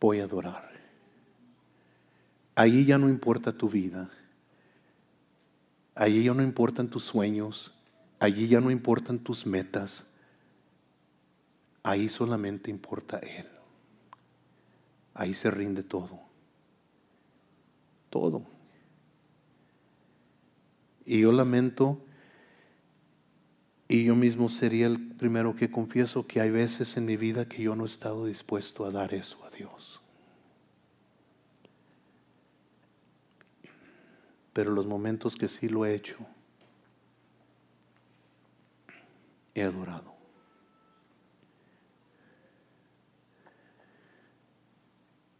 voy 0.00 0.20
a 0.20 0.24
adorar. 0.24 0.70
Ahí 2.54 2.84
ya 2.84 2.98
no 2.98 3.08
importa 3.08 3.52
tu 3.52 3.68
vida, 3.68 4.10
Allí 5.98 6.22
ya 6.22 6.32
no 6.32 6.44
importan 6.44 6.88
tus 6.88 7.02
sueños, 7.02 7.74
allí 8.20 8.46
ya 8.46 8.60
no 8.60 8.70
importan 8.70 9.18
tus 9.18 9.44
metas, 9.44 10.06
ahí 11.82 12.08
solamente 12.08 12.70
importa 12.70 13.18
Él. 13.18 13.48
Ahí 15.12 15.34
se 15.34 15.50
rinde 15.50 15.82
todo. 15.82 16.20
Todo. 18.10 18.44
Y 21.04 21.22
yo 21.22 21.32
lamento, 21.32 22.00
y 23.88 24.04
yo 24.04 24.14
mismo 24.14 24.48
sería 24.48 24.86
el 24.86 25.00
primero 25.00 25.56
que 25.56 25.68
confieso 25.68 26.28
que 26.28 26.40
hay 26.40 26.50
veces 26.50 26.96
en 26.96 27.06
mi 27.06 27.16
vida 27.16 27.48
que 27.48 27.64
yo 27.64 27.74
no 27.74 27.82
he 27.82 27.88
estado 27.88 28.24
dispuesto 28.24 28.84
a 28.84 28.92
dar 28.92 29.14
eso 29.14 29.44
a 29.44 29.50
Dios. 29.50 30.00
Pero 34.58 34.72
los 34.72 34.88
momentos 34.88 35.36
que 35.36 35.46
sí 35.46 35.68
lo 35.68 35.86
he 35.86 35.94
hecho, 35.94 36.16
he 39.54 39.62
adorado. 39.62 40.16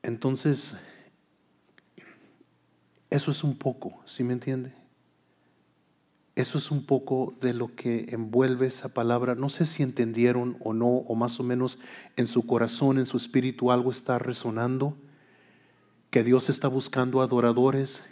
Entonces, 0.05 0.77
eso 3.11 3.33
es 3.33 3.43
un 3.43 3.59
poco, 3.59 4.01
¿sí 4.07 4.23
me 4.23 4.35
entiende? 4.35 4.73
Eso 6.37 6.57
es 6.59 6.71
un 6.71 6.87
poco 6.87 7.35
de 7.41 7.55
lo 7.55 7.75
que 7.75 8.07
envuelve 8.11 8.69
esa 8.69 8.95
palabra. 8.95 9.35
No 9.35 9.49
sé 9.49 9.67
si 9.67 9.83
entendieron 9.83 10.57
o 10.61 10.73
no, 10.73 10.87
o 10.87 11.17
más 11.17 11.41
o 11.41 11.43
menos 11.43 11.81
en 12.15 12.29
su 12.29 12.47
corazón, 12.47 12.99
en 12.99 13.07
su 13.07 13.17
espíritu 13.17 13.73
algo 13.73 13.91
está 13.91 14.21
resonando, 14.21 14.97
que 16.11 16.23
Dios 16.23 16.49
está 16.49 16.69
buscando 16.69 17.21
adoradores 17.21 18.05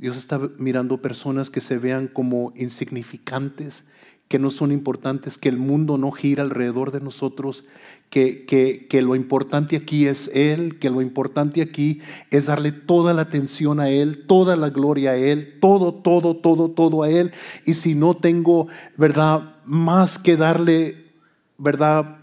Dios 0.00 0.16
está 0.16 0.40
mirando 0.56 1.02
personas 1.02 1.50
que 1.50 1.60
se 1.60 1.76
vean 1.76 2.08
como 2.08 2.54
insignificantes, 2.56 3.84
que 4.28 4.38
no 4.38 4.50
son 4.50 4.72
importantes, 4.72 5.36
que 5.36 5.50
el 5.50 5.58
mundo 5.58 5.98
no 5.98 6.10
gira 6.10 6.42
alrededor 6.42 6.90
de 6.90 7.00
nosotros, 7.00 7.66
que, 8.08 8.46
que, 8.46 9.02
lo 9.02 9.14
importante 9.14 9.76
aquí 9.76 10.06
es 10.06 10.30
Él, 10.32 10.78
que 10.78 10.88
lo 10.88 11.02
importante 11.02 11.60
aquí 11.60 12.00
es 12.30 12.46
darle 12.46 12.72
toda 12.72 13.12
la 13.12 13.22
atención 13.22 13.78
a 13.78 13.90
Él, 13.90 14.24
toda 14.26 14.56
la 14.56 14.70
gloria 14.70 15.10
a 15.10 15.16
Él, 15.16 15.58
todo, 15.60 15.92
todo, 15.92 16.34
todo, 16.34 16.70
todo 16.70 17.02
a 17.02 17.10
Él. 17.10 17.32
Y 17.66 17.74
si 17.74 17.94
no 17.94 18.16
tengo, 18.16 18.68
¿verdad? 18.96 19.56
Más 19.66 20.18
que 20.18 20.38
darle, 20.38 21.12
¿verdad? 21.58 22.20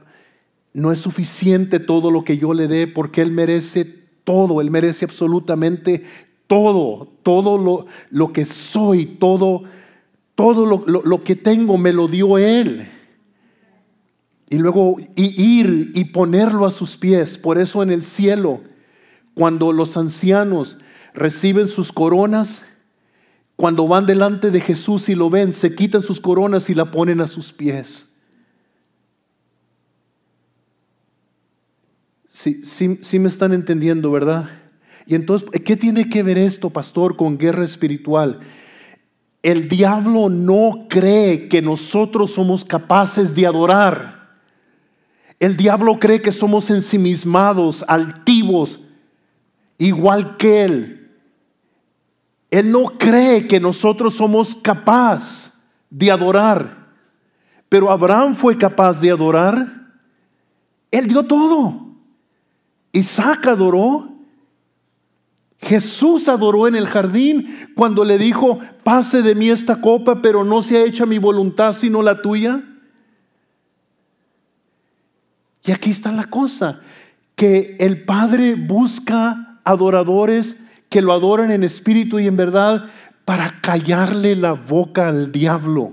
No 0.74 0.92
es 0.92 1.00
suficiente 1.00 1.80
todo 1.80 2.10
lo 2.10 2.24
que 2.24 2.40
yo 2.40 2.56
le 2.56 2.68
dé 2.68 2.88
porque 2.88 3.22
Él 3.22 3.32
merece 3.32 3.86
todo, 4.24 4.62
Él 4.62 4.72
merece 4.72 5.06
absolutamente 5.06 6.04
todo, 6.48 7.08
todo 7.24 7.58
lo, 7.58 7.86
lo 8.10 8.34
que 8.34 8.46
soy, 8.46 9.06
todo, 9.06 9.64
todo 10.36 10.66
lo, 10.66 10.86
lo, 10.86 11.24
que 11.24 11.36
tengo 11.36 11.78
me 11.78 11.94
lo 11.94 12.08
dio 12.08 12.38
Él. 12.38 12.90
Y 14.50 14.58
luego 14.58 14.96
ir 15.16 15.92
y 15.94 16.06
ponerlo 16.06 16.66
a 16.66 16.72
sus 16.72 16.98
pies. 16.98 17.38
Por 17.38 17.58
eso 17.58 17.84
en 17.84 17.92
el 17.92 18.04
cielo, 18.04 18.62
cuando 19.34 19.74
los 19.74 19.98
ancianos 19.98 20.78
reciben 21.14 21.68
sus 21.68 21.92
coronas, 21.92 22.64
cuando 23.58 23.88
van 23.88 24.06
delante 24.06 24.50
de 24.50 24.62
Jesús 24.62 25.10
y 25.10 25.16
lo 25.16 25.30
ven, 25.30 25.52
se 25.52 25.76
quitan 25.76 26.02
sus 26.02 26.22
coronas 26.22 26.70
y 26.70 26.76
la 26.76 26.92
ponen 26.92 27.20
a 27.20 27.28
sus 27.28 27.52
pies. 27.52 28.08
Sí, 32.30 32.62
sí, 32.64 33.00
sí 33.02 33.20
me 33.20 33.28
están 33.28 33.52
entendiendo, 33.52 34.12
¿verdad? 34.12 34.67
Y 35.08 35.16
entonces, 35.16 35.50
¿qué 35.64 35.78
tiene 35.78 36.10
que 36.10 36.22
ver 36.22 36.38
esto, 36.38 36.70
pastor, 36.70 37.16
con 37.16 37.38
guerra 37.38 37.64
espiritual? 37.64 38.42
El 39.42 39.70
diablo 39.70 40.28
no 40.28 40.88
cree 40.90 41.48
que 41.48 41.62
nosotros 41.62 42.32
somos 42.32 42.66
capaces 42.66 43.34
de 43.34 43.48
adorar. 43.48 44.18
El 45.40 45.56
diablo 45.56 45.98
cree 45.98 46.22
que 46.22 46.34
somos 46.34 46.70
ensimismados, 46.70 47.86
altivos, 47.88 48.82
igual 49.78 50.36
que 50.36 50.64
él. 50.66 51.12
Él 52.50 52.70
no 52.70 52.86
cree 52.98 53.48
que 53.48 53.62
nosotros 53.62 54.16
somos 54.16 54.56
capaces 54.56 55.54
de 55.90 56.12
adorar. 56.12 56.88
Pero 57.70 57.90
Abraham 57.90 58.36
fue 58.36 58.58
capaz 58.58 59.00
de 59.00 59.12
adorar. 59.12 59.88
Él 60.92 61.08
dio 61.08 61.24
todo. 61.24 61.96
Isaac 62.92 63.48
adoró. 63.48 64.17
Jesús 65.68 66.30
adoró 66.30 66.66
en 66.70 66.78
el 66.78 66.88
jardín 66.88 67.68
cuando 67.76 68.06
le 68.06 68.18
dijo, 68.18 68.60
pase 68.84 69.22
de 69.22 69.36
mí 69.36 69.50
esta 69.50 69.82
copa, 69.82 70.22
pero 70.22 70.46
no 70.46 70.62
sea 70.62 70.86
hecha 70.86 71.06
mi 71.06 71.18
voluntad 71.18 71.74
sino 71.74 72.02
la 72.02 72.22
tuya. 72.22 72.64
Y 75.66 75.72
aquí 75.72 75.92
está 75.92 76.14
la 76.14 76.24
cosa, 76.24 76.80
que 77.36 77.76
el 77.82 78.06
Padre 78.06 78.56
busca 78.56 79.60
adoradores 79.66 80.56
que 80.88 81.02
lo 81.02 81.12
adoran 81.12 81.52
en 81.52 81.66
espíritu 81.66 82.18
y 82.20 82.28
en 82.28 82.38
verdad 82.38 82.86
para 83.26 83.60
callarle 83.60 84.38
la 84.38 84.54
boca 84.54 85.10
al 85.10 85.34
diablo, 85.34 85.92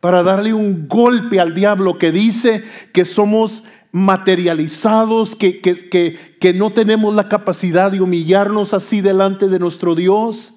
para 0.00 0.24
darle 0.24 0.52
un 0.52 0.88
golpe 0.88 1.38
al 1.38 1.54
diablo 1.54 1.96
que 1.96 2.10
dice 2.10 2.64
que 2.92 3.04
somos 3.04 3.62
materializados, 3.92 5.34
que, 5.34 5.60
que, 5.60 6.36
que, 6.38 6.52
no 6.52 6.72
tenemos 6.72 7.14
la 7.14 7.28
capacidad 7.28 7.90
de 7.90 8.00
humillarnos 8.00 8.72
así 8.72 9.00
delante 9.00 9.48
de 9.48 9.58
nuestro 9.58 9.94
Dios. 9.94 10.54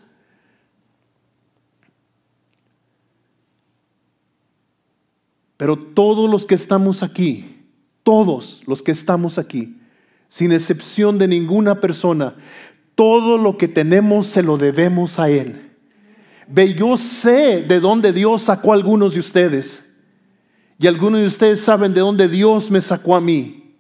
Pero 5.58 5.78
todos 5.78 6.30
los 6.30 6.46
que 6.46 6.56
estamos 6.56 7.02
aquí, 7.02 7.66
todos 8.04 8.62
los 8.68 8.84
que 8.84 8.92
estamos 8.92 9.38
aquí, 9.38 9.78
sin 10.28 10.52
excepción 10.52 11.18
de 11.18 11.28
ninguna 11.28 11.80
persona, 11.80 12.36
todo 12.96 13.38
lo 13.38 13.58
que 13.58 13.68
tenemos 13.68 14.28
se 14.28 14.44
lo 14.44 14.58
debemos 14.58 15.20
a 15.20 15.30
Él. 15.30 15.72
Ve, 16.48 16.74
yo 16.74 16.98
sé 16.98 17.62
de 17.62 17.80
dónde 17.80 18.12
Dios 18.14 18.44
sacó 18.44 18.74
a 18.74 18.76
algunos 18.76 19.14
de 19.14 19.20
ustedes. 19.22 19.86
Y 20.84 20.88
algunos 20.88 21.22
de 21.22 21.28
ustedes 21.28 21.62
saben 21.62 21.94
de 21.94 22.02
dónde 22.02 22.28
Dios 22.28 22.70
me 22.70 22.82
sacó 22.82 23.16
a 23.16 23.22
mí. 23.22 23.74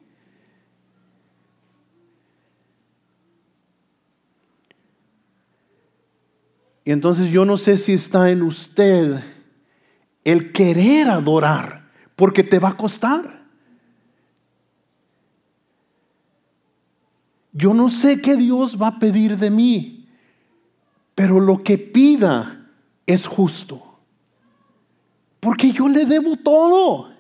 Y 6.86 6.92
entonces 6.92 7.30
yo 7.30 7.44
no 7.44 7.58
sé 7.58 7.78
si 7.78 7.92
está 7.92 8.32
en 8.32 8.42
usted 8.42 9.22
el 10.24 10.54
querer 10.54 11.10
adorar, 11.10 11.92
porque 12.16 12.42
te 12.42 12.58
va 12.58 12.70
a 12.70 12.78
costar. 12.78 13.48
Yo 17.52 17.74
no 17.74 17.90
sé 17.90 18.22
qué 18.22 18.38
Dios 18.38 18.82
va 18.82 18.88
a 18.88 19.00
pedir 19.00 19.38
de 19.38 19.50
mí, 19.50 20.08
pero 21.16 21.42
lo 21.42 21.64
que 21.64 21.78
pida 21.78 22.66
es 23.06 23.28
justo. 23.28 23.93
Porque 25.44 25.72
yo 25.72 25.90
le 25.90 26.06
debo 26.06 26.38
todo. 26.38 27.12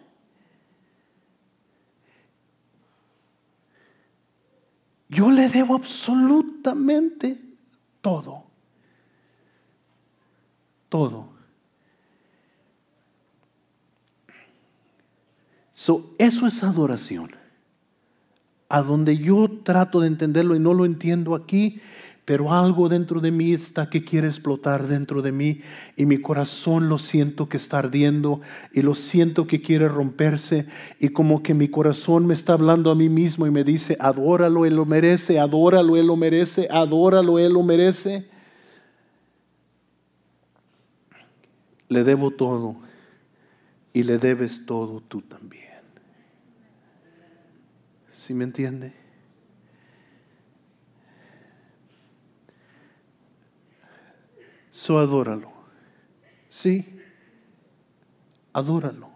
Yo 5.10 5.30
le 5.30 5.50
debo 5.50 5.76
absolutamente 5.76 7.40
todo. 8.02 8.46
Todo. 10.88 11.34
eso 16.18 16.48
es 16.48 16.64
adoración. 16.64 17.36
A 18.70 18.82
donde 18.82 19.18
yo 19.18 19.50
trato 19.64 20.00
de 20.00 20.08
entenderlo 20.08 20.56
y 20.56 20.60
no 20.60 20.74
lo 20.74 20.86
entiendo 20.86 21.36
aquí, 21.36 21.82
pero 22.26 22.54
algo 22.54 22.88
dentro 22.88 23.20
de 23.20 23.32
mí 23.32 23.54
está 23.54 23.90
que 23.90 24.06
quiere 24.06 24.28
explotar 24.28 24.88
dentro 24.88 25.22
de 25.22 25.34
mí 25.34 25.62
y 25.98 26.06
mi 26.06 26.20
corazón 26.20 26.88
lo 26.88 26.98
siento 26.98 27.50
que 27.50 27.58
está 27.58 27.80
ardiendo 27.80 28.40
y 28.72 28.82
lo 28.82 28.96
siento 28.96 29.46
que 29.46 29.62
quiere 29.62 29.90
romperse 29.90 30.68
y 31.00 31.10
como 31.10 31.44
que 31.44 31.54
mi 31.54 31.68
corazón 31.68 32.26
me 32.26 32.34
está 32.34 32.54
hablando 32.54 32.92
a 32.92 32.96
mí 32.96 33.10
mismo 33.10 33.46
y 33.46 33.52
me 33.52 33.66
dice, 33.66 33.98
adóralo, 34.00 34.66
Él 34.66 34.76
lo 34.76 34.86
merece, 34.86 35.38
adóralo, 35.38 35.98
Él 35.98 36.08
lo 36.08 36.16
merece, 36.16 36.68
adóralo, 36.72 37.40
Él 37.40 37.54
lo 37.54 37.64
merece. 37.64 38.26
Le 41.90 42.04
debo 42.06 42.32
todo 42.32 42.78
y 43.92 44.04
le 44.04 44.18
debes 44.18 44.66
todo 44.66 45.02
tú 45.02 45.22
también. 45.22 45.64
¿Sí 48.14 48.34
me 48.34 48.46
entiende? 48.46 49.03
So 54.84 55.00
adóralo. 55.00 55.50
Sí, 56.50 57.00
adóralo. 58.52 59.10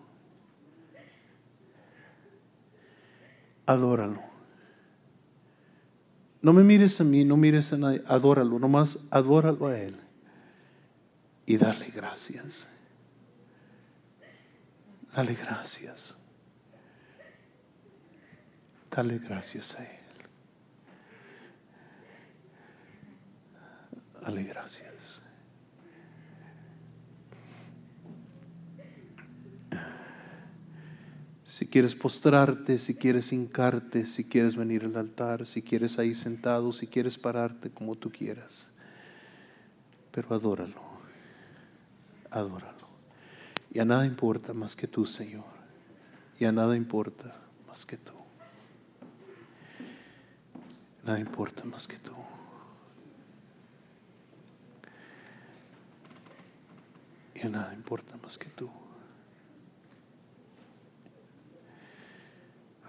Adóralo. 3.65 4.21
No 6.41 6.53
me 6.53 6.63
mires 6.63 7.01
a 7.01 7.03
mí, 7.03 7.25
no 7.25 7.35
mires 7.35 7.73
a 7.73 7.77
nadie, 7.77 8.01
adóralo, 8.07 8.59
nomás 8.59 8.97
adóralo 9.11 9.67
a 9.67 9.77
Él 9.77 9.97
y 11.45 11.57
dale 11.57 11.87
gracias. 11.87 12.65
Dale 15.13 15.33
gracias. 15.33 16.17
Dale 18.89 19.19
gracias 19.19 19.75
a 19.75 19.83
Él. 19.83 19.99
Dale 24.21 24.43
gracias. 24.43 25.26
Si 31.57 31.65
quieres 31.65 31.95
postrarte, 31.95 32.77
si 32.77 32.93
quieres 32.93 33.33
hincarte, 33.33 34.05
si 34.05 34.23
quieres 34.25 34.55
venir 34.55 34.83
al 34.85 34.95
altar, 34.95 35.47
si 35.47 35.63
quieres 35.63 35.97
ahí 35.97 36.13
sentado, 36.13 36.71
si 36.71 36.85
quieres 36.85 37.17
pararte 37.17 37.71
como 37.71 37.95
tú 37.95 38.11
quieras. 38.11 38.69
Pero 40.11 40.35
adóralo, 40.35 40.79
adóralo. 42.29 42.87
Y 43.73 43.79
a 43.79 43.85
nada 43.85 44.05
importa 44.05 44.53
más 44.53 44.75
que 44.75 44.85
tú, 44.85 45.07
Señor. 45.07 45.45
Y 46.37 46.45
a 46.45 46.51
nada 46.51 46.75
importa 46.75 47.35
más 47.67 47.87
que 47.87 47.97
tú. 47.97 48.13
Nada 51.03 51.19
importa 51.19 51.63
más 51.63 51.87
que 51.87 51.97
tú. 51.97 52.13
Y 57.33 57.47
nada 57.47 57.73
importa 57.73 58.15
más 58.17 58.37
que 58.37 58.49
tú. 58.49 58.69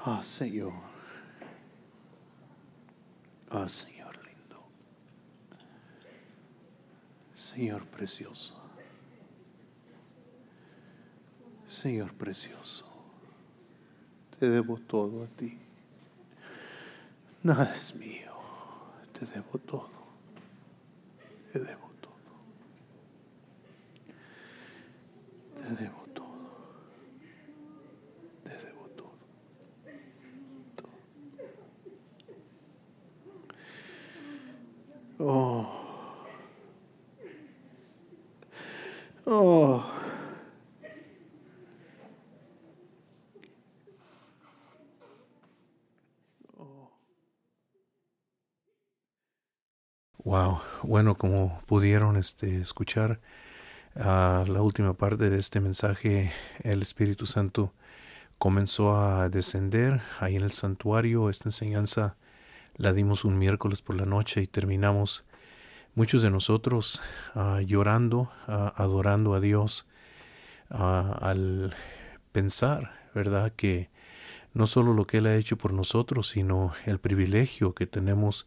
Ah, 0.05 0.23
Señor. 0.23 0.73
Ah, 3.51 3.69
Señor 3.69 4.17
lindo. 4.25 4.63
Señor 7.35 7.85
precioso. 7.87 8.55
Señor 11.67 12.15
precioso. 12.15 12.87
Te 14.39 14.49
debo 14.49 14.79
todo 14.79 15.25
a 15.25 15.27
ti. 15.27 15.59
Nada 17.43 17.73
es 17.75 17.95
mío. 17.95 18.33
Te 19.13 19.27
debo 19.27 19.59
todo. 19.59 19.91
Te 21.53 21.59
debo 21.59 21.91
todo. 22.01 22.15
Te 25.57 25.75
debo 25.83 26.05
todo. 26.15 26.27
Te 28.45 28.51
debo 28.51 28.89
todo. 28.97 29.13
Oh. 35.21 35.67
Oh. 39.27 39.85
Wow, 50.25 50.61
bueno, 50.83 51.17
como 51.17 51.61
pudieron 51.67 52.17
este, 52.17 52.61
escuchar 52.61 53.21
a 53.97 54.45
la 54.49 54.63
última 54.63 54.95
parte 54.95 55.31
de 55.31 55.39
este 55.39 55.61
mensaje, 55.61 56.33
el 56.63 56.83
Espíritu 56.83 57.27
Santo 57.27 57.73
comenzó 58.39 58.97
a 58.97 59.29
descender 59.31 60.03
ahí 60.21 60.37
en 60.37 60.43
el 60.43 60.53
santuario. 60.53 61.31
Esta 61.31 61.49
enseñanza 61.49 62.17
la 62.79 62.93
dimos 62.93 63.25
un 63.25 63.37
miércoles 63.39 63.83
por 63.83 63.97
la 63.97 64.07
noche 64.07 64.41
y 64.41 64.47
terminamos 64.47 65.25
muchos 65.97 66.23
de 66.23 66.31
nosotros 66.31 67.03
uh, 67.35 67.59
llorando, 67.59 68.31
uh, 68.47 68.71
adorando 68.77 69.35
a 69.35 69.41
Dios 69.41 69.85
uh, 70.71 70.77
al 71.21 71.75
pensar, 72.31 72.93
¿verdad? 73.15 73.53
Que 73.57 73.91
no 74.55 74.69
solo 74.69 74.95
lo 74.95 75.09
que 75.09 75.19
Él 75.19 75.27
ha 75.27 75.35
hecho 75.35 75.59
por 75.59 75.73
nosotros, 75.73 76.29
sino 76.29 76.73
el 76.87 77.01
privilegio 77.01 77.75
que 77.75 77.89
tenemos 77.89 78.47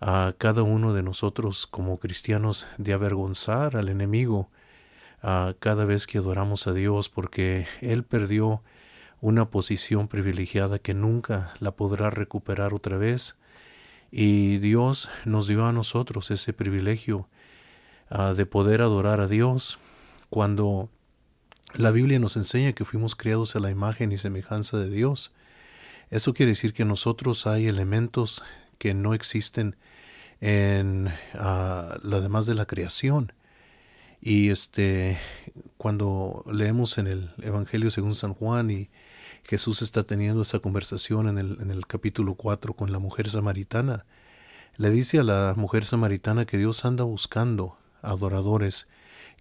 a 0.00 0.34
cada 0.38 0.62
uno 0.62 0.94
de 0.94 1.02
nosotros 1.02 1.66
como 1.66 1.98
cristianos 1.98 2.68
de 2.78 2.92
avergonzar 2.92 3.76
al 3.76 3.88
enemigo 3.88 4.48
cada 5.20 5.84
vez 5.84 6.06
que 6.06 6.18
adoramos 6.18 6.68
a 6.68 6.72
Dios 6.72 7.08
porque 7.08 7.66
Él 7.80 8.04
perdió 8.04 8.62
una 9.20 9.50
posición 9.50 10.06
privilegiada 10.06 10.78
que 10.78 10.94
nunca 10.94 11.52
la 11.58 11.72
podrá 11.72 12.10
recuperar 12.10 12.72
otra 12.72 12.96
vez 12.96 13.36
y 14.10 14.58
Dios 14.58 15.08
nos 15.24 15.46
dio 15.46 15.66
a 15.66 15.72
nosotros 15.72 16.30
ese 16.30 16.52
privilegio 16.52 17.28
de 18.36 18.46
poder 18.46 18.80
adorar 18.80 19.20
a 19.20 19.28
Dios 19.28 19.78
cuando 20.30 20.88
la 21.74 21.90
Biblia 21.90 22.18
nos 22.18 22.36
enseña 22.36 22.72
que 22.72 22.84
fuimos 22.84 23.14
creados 23.14 23.54
a 23.54 23.60
la 23.60 23.70
imagen 23.70 24.12
y 24.12 24.18
semejanza 24.18 24.78
de 24.78 24.88
Dios. 24.88 25.32
Eso 26.10 26.32
quiere 26.32 26.52
decir 26.52 26.72
que 26.72 26.86
nosotros 26.86 27.46
hay 27.46 27.66
elementos 27.66 28.42
que 28.78 28.94
no 28.94 29.12
existen 29.12 29.76
en 30.40 31.08
uh, 31.34 31.98
lo 32.02 32.20
demás 32.20 32.46
de 32.46 32.54
la 32.54 32.64
creación. 32.64 33.32
Y 34.20 34.50
este, 34.50 35.18
cuando 35.76 36.44
leemos 36.50 36.98
en 36.98 37.06
el 37.06 37.30
Evangelio 37.42 37.90
según 37.90 38.14
San 38.14 38.34
Juan 38.34 38.70
y 38.70 38.88
Jesús 39.48 39.80
está 39.80 40.02
teniendo 40.04 40.42
esa 40.42 40.58
conversación 40.58 41.26
en 41.26 41.70
el, 41.70 41.86
capítulo 41.86 42.34
4 42.34 42.74
con 42.74 42.92
la 42.92 42.98
mujer 42.98 43.30
samaritana, 43.30 44.04
le 44.76 44.90
dice 44.90 45.20
a 45.20 45.22
la 45.22 45.54
mujer 45.56 45.86
samaritana 45.86 46.44
que 46.44 46.58
Dios 46.58 46.84
anda 46.84 47.04
buscando 47.04 47.78
adoradores 48.02 48.88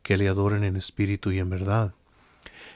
que 0.04 0.16
le 0.16 0.30
adoren 0.30 0.64
en 0.64 0.78
espíritu 0.78 1.32
y 1.32 1.40
en 1.40 1.50
verdad. 1.50 1.94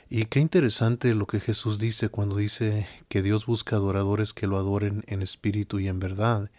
Y 0.10 0.26
qué 0.26 0.42
interesante 0.42 1.16
lo 1.16 1.26
que 1.26 1.40
Jesús 1.40 1.80
dice 1.80 2.10
cuando 2.10 2.36
dice 2.36 2.90
que 3.08 3.22
Dios 3.22 3.46
busca 3.46 3.78
adoradores 3.78 4.34
que 4.34 4.46
lo 4.46 4.58
adoren 4.58 5.06
en 5.08 5.22
espíritu 5.22 5.80
y 5.80 5.88
en 5.88 6.00
verdad, 6.00 6.52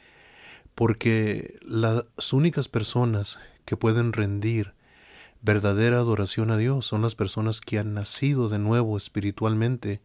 porque 0.75 1.59
las 1.61 2.33
únicas 2.33 2.71
personas 2.71 3.41
que 3.67 3.77
pueden 3.77 4.15
rendir 4.15 4.73
verdadera 5.43 5.99
adoración 5.99 6.51
a 6.51 6.57
Dios 6.57 6.87
son 6.87 7.03
las 7.03 7.15
personas 7.15 7.61
que 7.61 7.79
han 7.79 7.93
nacido 7.93 8.49
de 8.49 8.59
nuevo 8.59 8.97
espiritualmente 8.97 10.01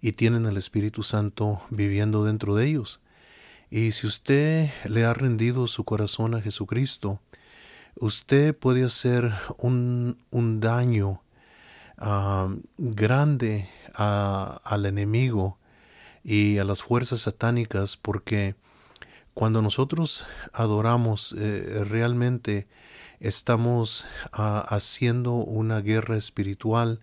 y 0.00 0.12
tienen 0.12 0.46
el 0.46 0.56
Espíritu 0.56 1.02
Santo 1.02 1.62
viviendo 1.70 2.24
dentro 2.24 2.54
de 2.54 2.66
ellos. 2.66 3.00
Y 3.70 3.92
si 3.92 4.06
usted 4.06 4.70
le 4.84 5.04
ha 5.04 5.14
rendido 5.14 5.66
su 5.66 5.84
corazón 5.84 6.34
a 6.34 6.40
Jesucristo, 6.40 7.20
usted 7.96 8.56
puede 8.56 8.84
hacer 8.84 9.32
un, 9.58 10.18
un 10.30 10.60
daño 10.60 11.22
ah, 11.98 12.48
grande 12.76 13.68
al 13.94 14.84
enemigo 14.84 15.58
y 16.22 16.58
a 16.58 16.64
las 16.64 16.82
fuerzas 16.82 17.22
satánicas 17.22 17.96
porque 17.96 18.56
cuando 19.32 19.62
nosotros 19.62 20.26
adoramos 20.52 21.34
eh, 21.38 21.84
realmente 21.84 22.68
estamos 23.20 24.06
ah, 24.32 24.64
haciendo 24.68 25.34
una 25.34 25.80
guerra 25.80 26.16
espiritual 26.16 27.00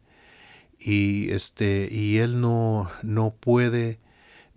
y 0.84 1.32
este 1.32 1.88
y 1.92 2.18
él 2.18 2.42
no 2.42 2.90
no 3.02 3.34
puede 3.40 4.00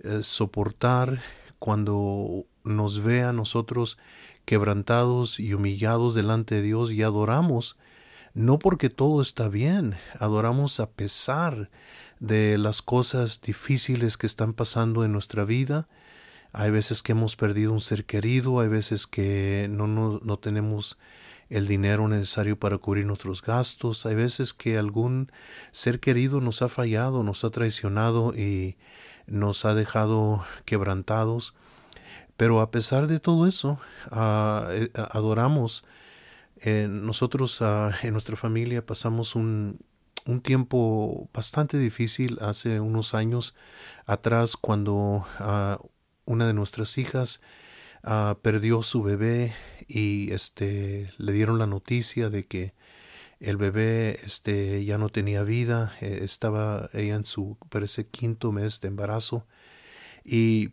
eh, 0.03 0.21
soportar 0.23 1.23
cuando 1.59 2.45
nos 2.65 3.03
ve 3.03 3.23
a 3.23 3.33
nosotros 3.33 3.99
quebrantados 4.45 5.41
y 5.41 5.55
humillados 5.55 6.15
delante 6.15 6.57
de 6.57 6.63
Dios 6.63 6.93
y 6.93 7.03
adoramos 7.03 7.77
no 8.37 8.59
porque 8.59 8.91
todo 8.91 9.23
está 9.23 9.49
bien, 9.49 9.97
adoramos 10.21 10.79
a 10.79 10.91
pesar 10.91 11.71
de 12.21 12.59
las 12.59 12.83
cosas 12.83 13.41
difíciles 13.41 14.19
que 14.19 14.27
están 14.27 14.53
pasando 14.53 15.07
en 15.07 15.13
nuestra 15.13 15.47
vida. 15.47 15.89
Hay 16.53 16.71
veces 16.71 17.03
que 17.03 17.13
hemos 17.13 17.35
perdido 17.35 17.73
un 17.73 17.81
ser 17.81 18.05
querido, 18.05 18.61
hay 18.61 18.69
veces 18.69 19.07
que 19.07 19.69
no, 19.71 19.87
no, 19.87 20.21
no 20.23 20.39
tenemos 20.39 20.99
el 21.49 21.69
dinero 21.69 22.09
necesario 22.09 22.59
para 22.59 22.79
cubrir 22.79 23.07
nuestros 23.07 23.43
gastos. 23.43 24.07
Hay 24.07 24.15
veces 24.15 24.53
que 24.53 24.79
algún 24.79 25.31
ser 25.73 26.01
querido 26.01 26.41
nos 26.41 26.63
ha 26.63 26.69
fallado, 26.69 27.23
nos 27.23 27.45
ha 27.45 27.51
traicionado 27.51 28.35
y 28.35 28.77
nos 29.27 29.65
ha 29.65 29.75
dejado 29.75 30.45
quebrantados. 30.65 31.55
Pero 32.37 32.61
a 32.61 32.71
pesar 32.71 33.07
de 33.07 33.21
todo 33.21 33.47
eso, 33.47 33.79
ah, 34.11 34.69
eh, 34.71 34.91
adoramos. 35.11 35.85
Eh, 36.61 36.87
nosotros 36.89 37.61
ah, 37.61 37.93
en 38.03 38.13
nuestra 38.13 38.37
familia 38.37 38.85
pasamos 38.85 39.35
un, 39.35 39.79
un, 40.27 40.41
tiempo 40.41 41.29
bastante 41.33 41.79
difícil 41.79 42.39
hace 42.41 42.81
unos 42.81 43.15
años 43.15 43.55
atrás 44.07 44.57
cuando 44.57 45.27
ah, 45.39 45.79
una 46.25 46.47
de 46.47 46.55
nuestras 46.55 46.99
hijas 46.99 47.41
perdió 48.43 48.83
su 48.85 49.03
bebé 49.03 49.53
y 49.89 50.33
este 50.33 51.13
le 51.19 51.33
dieron 51.33 51.59
la 51.59 51.67
noticia 51.67 52.29
de 52.31 52.47
que 52.47 52.75
el 53.41 53.57
bebé 53.57 54.19
este 54.25 54.85
ya 54.85 54.99
no 54.99 55.09
tenía 55.11 55.43
vida 55.43 55.95
eh, 56.01 56.21
estaba 56.23 56.89
ella 56.93 57.17
en 57.17 57.25
su 57.25 57.57
parece 57.69 58.07
quinto 58.07 58.53
mes 58.53 58.81
de 58.81 58.89
embarazo 58.89 59.47
y 60.25 60.71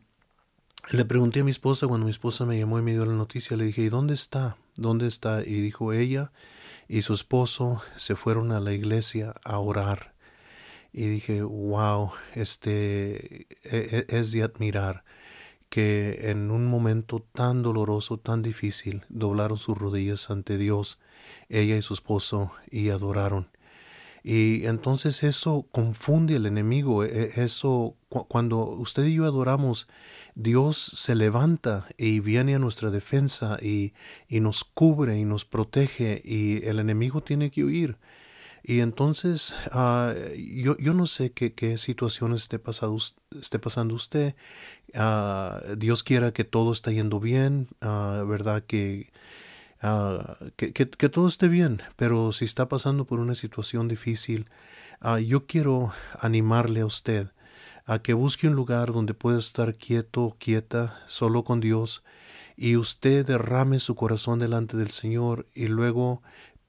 le 0.90 1.06
pregunté 1.06 1.42
a 1.42 1.44
mi 1.44 1.52
esposa 1.52 1.88
cuando 1.88 2.06
mi 2.06 2.12
esposa 2.12 2.46
me 2.46 2.58
llamó 2.58 2.80
y 2.80 2.82
me 2.82 2.92
dio 2.92 3.06
la 3.06 3.14
noticia 3.14 3.58
le 3.58 3.66
dije 3.66 3.84
¿y 3.84 3.90
dónde 3.90 4.14
está? 4.14 4.58
¿dónde 4.76 5.08
está? 5.08 5.42
y 5.42 5.62
dijo 5.62 5.94
ella 5.94 6.32
y 6.88 7.02
su 7.02 7.14
esposo 7.14 7.82
se 7.98 8.16
fueron 8.16 8.52
a 8.52 8.60
la 8.60 8.74
iglesia 8.74 9.36
a 9.44 9.60
orar 9.60 10.14
y 10.92 11.08
dije 11.08 11.42
wow 11.42 12.12
este 12.34 13.48
e, 13.64 14.06
e, 14.06 14.06
es 14.10 14.32
de 14.32 14.44
admirar 14.44 15.04
que 15.74 16.30
en 16.30 16.52
un 16.52 16.68
momento 16.68 17.26
tan 17.32 17.64
doloroso, 17.64 18.20
tan 18.20 18.44
difícil, 18.44 19.02
doblaron 19.10 19.58
sus 19.58 19.76
rodillas 19.76 20.30
ante 20.30 20.60
Dios, 20.60 21.00
ella 21.50 21.76
y 21.76 21.82
su 21.82 21.96
esposo, 21.96 22.52
y 22.70 22.90
adoraron. 22.90 23.50
Y 24.22 24.68
entonces 24.68 25.24
eso 25.24 25.66
confunde 25.72 26.36
al 26.36 26.46
enemigo, 26.46 27.04
e, 27.04 27.32
eso 27.38 27.96
cuando 28.08 28.60
usted 28.68 29.06
y 29.06 29.16
yo 29.16 29.26
adoramos, 29.26 29.88
Dios 30.36 30.78
se 30.78 31.16
levanta 31.16 31.88
y 31.98 32.20
viene 32.20 32.54
a 32.54 32.60
nuestra 32.60 32.92
defensa 32.92 33.58
y, 33.60 33.94
y 34.28 34.42
nos 34.42 34.64
cubre 34.66 35.18
y 35.18 35.26
nos 35.26 35.44
protege 35.44 36.22
y 36.24 36.64
el 36.68 36.78
enemigo 36.78 37.24
tiene 37.24 37.50
que 37.50 37.64
huir. 37.64 37.98
Y 38.64 38.80
entonces, 38.80 39.54
uh, 39.74 40.14
yo, 40.38 40.78
yo, 40.78 40.94
no 40.94 41.06
sé 41.06 41.34
qué, 41.34 41.78
situación 41.78 42.34
esté, 42.34 42.60
pasado, 42.60 42.96
esté 43.40 43.60
pasando 43.60 43.94
usted. 43.94 44.36
Uh, 44.96 45.76
Dios 45.76 46.04
quiera 46.04 46.32
que 46.32 46.46
todo 46.46 46.72
esté 46.72 46.94
yendo 46.94 47.20
bien, 47.20 47.68
uh, 47.82 48.26
¿verdad? 48.26 48.64
Que, 48.64 49.12
que, 50.56 51.10
todo 51.10 51.28
esté 51.28 51.50
bien. 51.50 51.82
Pero 51.98 52.32
si 52.32 52.46
está 52.46 52.70
pasando 52.70 53.06
por 53.06 53.20
una 53.20 53.36
situación 53.36 53.90
difícil, 53.90 54.50
yo 55.26 55.46
quiero 55.46 55.92
animarle 56.22 56.80
a 56.80 56.86
usted 56.86 57.28
a 57.86 58.00
que 58.00 58.14
busque 58.14 58.48
un 58.48 58.56
lugar 58.56 58.94
donde 58.94 59.14
pueda 59.14 59.40
estar 59.40 59.76
quieto, 59.76 60.38
quieta, 60.40 61.04
solo 61.08 61.44
con 61.44 61.60
Dios, 61.60 62.04
y 62.56 62.78
usted 62.78 63.26
derrame 63.26 63.80
su 63.80 63.96
corazón 63.96 64.40
delante 64.40 64.78
del 64.78 64.92
Señor 64.92 65.48
y 65.54 65.68
luego 65.68 66.22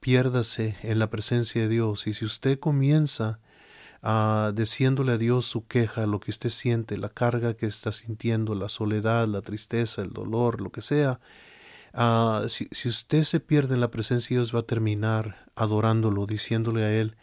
piérdase 0.05 0.77
en 0.83 0.99
la 0.99 1.09
presencia 1.09 1.63
de 1.63 1.67
Dios. 1.67 2.05
Y 2.05 2.13
si 2.13 2.25
usted 2.25 2.59
comienza 2.59 3.39
a 4.03 4.51
diciéndole 4.53 5.13
a 5.13 5.17
Dios 5.17 5.47
su 5.47 5.65
queja, 5.65 6.05
lo 6.05 6.19
que 6.19 6.29
usted 6.29 6.51
siente, 6.51 6.95
la 6.95 7.09
carga 7.09 7.55
que 7.55 7.65
está 7.65 7.91
sintiendo, 7.91 8.53
la 8.53 8.69
soledad, 8.69 9.27
la 9.27 9.41
tristeza, 9.41 10.03
el 10.03 10.11
dolor, 10.11 10.61
lo 10.61 10.71
que 10.71 10.83
sea, 10.83 11.19
uh, 11.95 12.47
si, 12.49 12.67
si, 12.71 12.87
usted 12.87 13.23
se 13.23 13.39
pierde 13.39 13.73
en 13.73 13.81
la 13.81 13.89
presencia 13.89 14.35
de 14.35 14.41
Dios, 14.41 14.53
va 14.53 14.59
a 14.59 14.67
terminar 14.67 15.43
adorándolo, 15.55 16.27
diciéndole 16.27 16.83
a 16.83 16.93
Él 16.93 17.15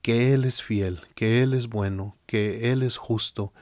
que 0.00 0.32
Él 0.32 0.44
es 0.44 0.62
fiel, 0.62 1.00
que 1.16 1.42
Él 1.42 1.54
es 1.54 1.66
bueno, 1.66 2.16
que 2.26 2.70
Él 2.70 2.84
es 2.84 2.98
justo. 2.98 3.52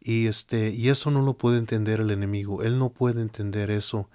Y 0.00 0.28
este, 0.28 0.70
y 0.70 0.90
eso 0.90 1.10
no 1.10 1.22
lo 1.22 1.34
puede 1.34 1.58
entender 1.58 1.98
el 1.98 2.12
enemigo, 2.12 2.62
él 2.62 2.78
no 2.78 2.90
puede 2.90 3.20
entender 3.20 3.72
eso. 3.72 4.08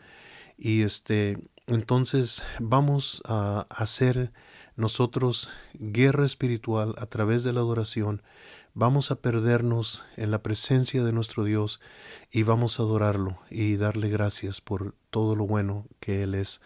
Y 0.57 0.81
este, 0.81 1.37
entonces 1.67 2.43
vamos 2.59 3.21
a 3.25 3.67
hacer 3.69 4.31
nosotros 4.75 5.49
guerra 5.73 6.25
espiritual 6.25 6.95
a 6.97 7.05
través 7.05 7.43
de 7.43 7.53
la 7.53 7.59
adoración. 7.59 8.21
Vamos 8.73 9.09
a 9.11 9.15
perdernos 9.21 10.05
en 10.17 10.31
la 10.31 10.43
presencia 10.43 11.03
de 11.03 11.11
nuestro 11.11 11.43
Dios 11.43 11.79
y 12.31 12.43
vamos 12.43 12.79
a 12.79 12.83
adorarlo 12.83 13.39
y 13.49 13.75
darle 13.75 14.09
gracias 14.09 14.61
por 14.61 14.93
todo 15.09 15.35
lo 15.35 15.47
bueno 15.47 15.87
que 15.99 16.23
Él 16.23 16.35
es, 16.35 16.61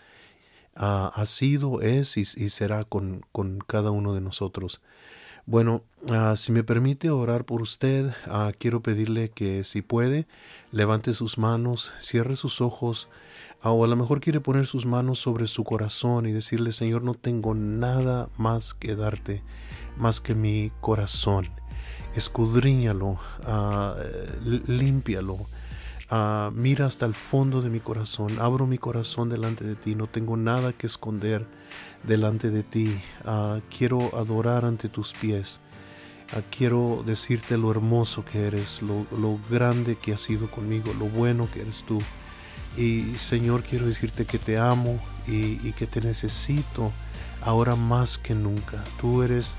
ha 0.75 1.25
sido, 1.25 1.81
es 1.81 2.17
y, 2.17 2.21
y 2.21 2.49
será 2.49 2.83
con, 2.83 3.25
con 3.31 3.59
cada 3.59 3.91
uno 3.91 4.13
de 4.13 4.21
nosotros. 4.21 4.81
Bueno, 5.47 5.83
uh, 6.03 6.35
si 6.37 6.51
me 6.51 6.63
permite 6.63 7.09
orar 7.09 7.45
por 7.45 7.63
usted, 7.63 8.13
uh, 8.27 8.51
quiero 8.59 8.81
pedirle 8.81 9.29
que 9.29 9.63
si 9.63 9.81
puede, 9.81 10.27
levante 10.71 11.15
sus 11.15 11.39
manos, 11.39 11.91
cierre 11.99 12.35
sus 12.35 12.61
ojos, 12.61 13.09
uh, 13.63 13.69
o 13.69 13.83
a 13.83 13.87
lo 13.87 13.95
mejor 13.95 14.21
quiere 14.21 14.39
poner 14.39 14.67
sus 14.67 14.85
manos 14.85 15.19
sobre 15.19 15.47
su 15.47 15.63
corazón 15.63 16.27
y 16.27 16.31
decirle, 16.31 16.71
Señor, 16.71 17.01
no 17.01 17.15
tengo 17.15 17.55
nada 17.55 18.29
más 18.37 18.75
que 18.75 18.95
darte, 18.95 19.41
más 19.97 20.21
que 20.21 20.35
mi 20.35 20.71
corazón. 20.79 21.45
Escudriñalo, 22.15 23.19
límpialo. 24.67 25.37
mira 26.53 26.85
hasta 26.85 27.05
el 27.05 27.15
fondo 27.15 27.61
de 27.61 27.69
mi 27.69 27.79
corazón, 27.79 28.37
abro 28.39 28.67
mi 28.67 28.77
corazón 28.77 29.29
delante 29.29 29.63
de 29.63 29.75
ti, 29.75 29.95
no 29.95 30.07
tengo 30.07 30.37
nada 30.37 30.73
que 30.73 30.87
esconder 30.87 31.47
delante 32.03 32.49
de 32.49 32.63
ti. 32.63 33.01
Uh, 33.25 33.61
quiero 33.75 34.17
adorar 34.17 34.65
ante 34.65 34.89
tus 34.89 35.13
pies. 35.13 35.59
Uh, 36.35 36.41
quiero 36.55 37.03
decirte 37.05 37.57
lo 37.57 37.71
hermoso 37.71 38.23
que 38.25 38.47
eres, 38.47 38.81
lo, 38.81 39.39
grande 39.49 39.95
que 39.95 40.13
has 40.13 40.21
sido 40.21 40.49
conmigo, 40.49 40.93
lo 40.93 41.05
bueno 41.05 41.49
que 41.53 41.61
eres 41.61 41.83
tú. 41.83 41.99
Y 42.77 43.15
Señor, 43.15 43.63
quiero 43.63 43.85
decirte 43.85 44.25
que 44.25 44.39
te 44.39 44.57
amo 44.57 44.99
y, 45.27 45.71
que 45.73 45.87
te 45.87 46.01
necesito 46.01 46.91
ahora 47.41 47.75
más 47.75 48.17
que 48.17 48.33
nunca. 48.33 48.83
Tú 48.99 49.23
eres 49.23 49.57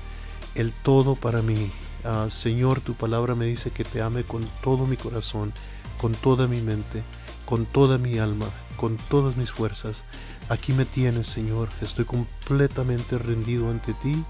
el 0.55 0.71
todo 0.71 1.15
para 1.15 1.41
mí. 1.41 1.71
Uh, 2.03 2.29
Señor, 2.29 2.81
tu 2.81 2.95
palabra 2.95 3.35
me 3.35 3.45
dice 3.45 3.71
que 3.71 3.83
te 3.83 4.01
ame 4.01 4.23
con 4.23 4.45
todo 4.61 4.85
mi 4.87 4.97
corazón, 4.97 5.53
con 6.01 6.13
toda 6.13 6.47
mi 6.47 6.61
mente, 6.61 7.03
con 7.45 7.65
toda 7.65 7.97
mi 7.97 8.17
alma, 8.17 8.47
con 8.77 8.97
todas 9.09 9.37
mis 9.37 9.51
fuerzas. 9.51 10.03
Aquí 10.49 10.73
me 10.73 10.85
tienes, 10.85 11.27
Señor. 11.27 11.69
Estoy 11.81 12.05
completamente 12.05 13.17
rendido 13.17 13.69
ante 13.69 13.93
ti. 13.93 14.23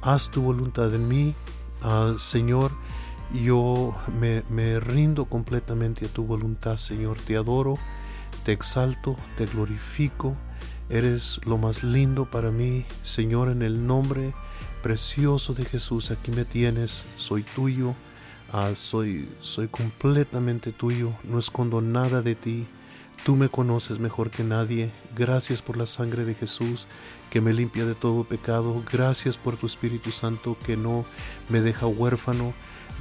haz 0.00 0.30
tu 0.30 0.42
voluntad 0.42 0.94
en 0.94 1.08
mí, 1.08 1.34
ah, 1.82 2.14
Señor. 2.18 2.72
Yo 3.32 3.94
me, 4.18 4.42
me 4.48 4.80
rindo 4.80 5.26
completamente 5.26 6.06
a 6.06 6.08
tu 6.08 6.24
voluntad, 6.24 6.76
Señor. 6.76 7.20
Te 7.20 7.36
adoro, 7.36 7.74
te 8.44 8.52
exalto, 8.52 9.16
te 9.36 9.46
glorifico. 9.46 10.36
Eres 10.88 11.40
lo 11.44 11.58
más 11.58 11.84
lindo 11.84 12.30
para 12.30 12.50
mí, 12.50 12.86
Señor, 13.02 13.50
en 13.50 13.62
el 13.62 13.86
nombre 13.86 14.32
precioso 14.82 15.52
de 15.52 15.64
Jesús. 15.64 16.10
Aquí 16.10 16.30
me 16.30 16.44
tienes, 16.44 17.04
soy 17.16 17.42
tuyo, 17.42 17.94
ah, 18.52 18.72
soy, 18.74 19.28
soy 19.40 19.68
completamente 19.68 20.72
tuyo, 20.72 21.12
no 21.24 21.38
escondo 21.38 21.80
nada 21.80 22.22
de 22.22 22.34
ti. 22.34 22.66
Tú 23.24 23.36
me 23.36 23.48
conoces 23.48 23.98
mejor 23.98 24.30
que 24.30 24.44
nadie. 24.44 24.92
Gracias 25.16 25.60
por 25.60 25.76
la 25.76 25.86
sangre 25.86 26.24
de 26.24 26.34
Jesús 26.34 26.86
que 27.30 27.40
me 27.40 27.52
limpia 27.52 27.84
de 27.84 27.94
todo 27.94 28.24
pecado. 28.24 28.82
Gracias 28.90 29.36
por 29.36 29.56
tu 29.56 29.66
Espíritu 29.66 30.12
Santo 30.12 30.56
que 30.64 30.76
no 30.76 31.04
me 31.48 31.60
deja 31.60 31.86
huérfano. 31.86 32.54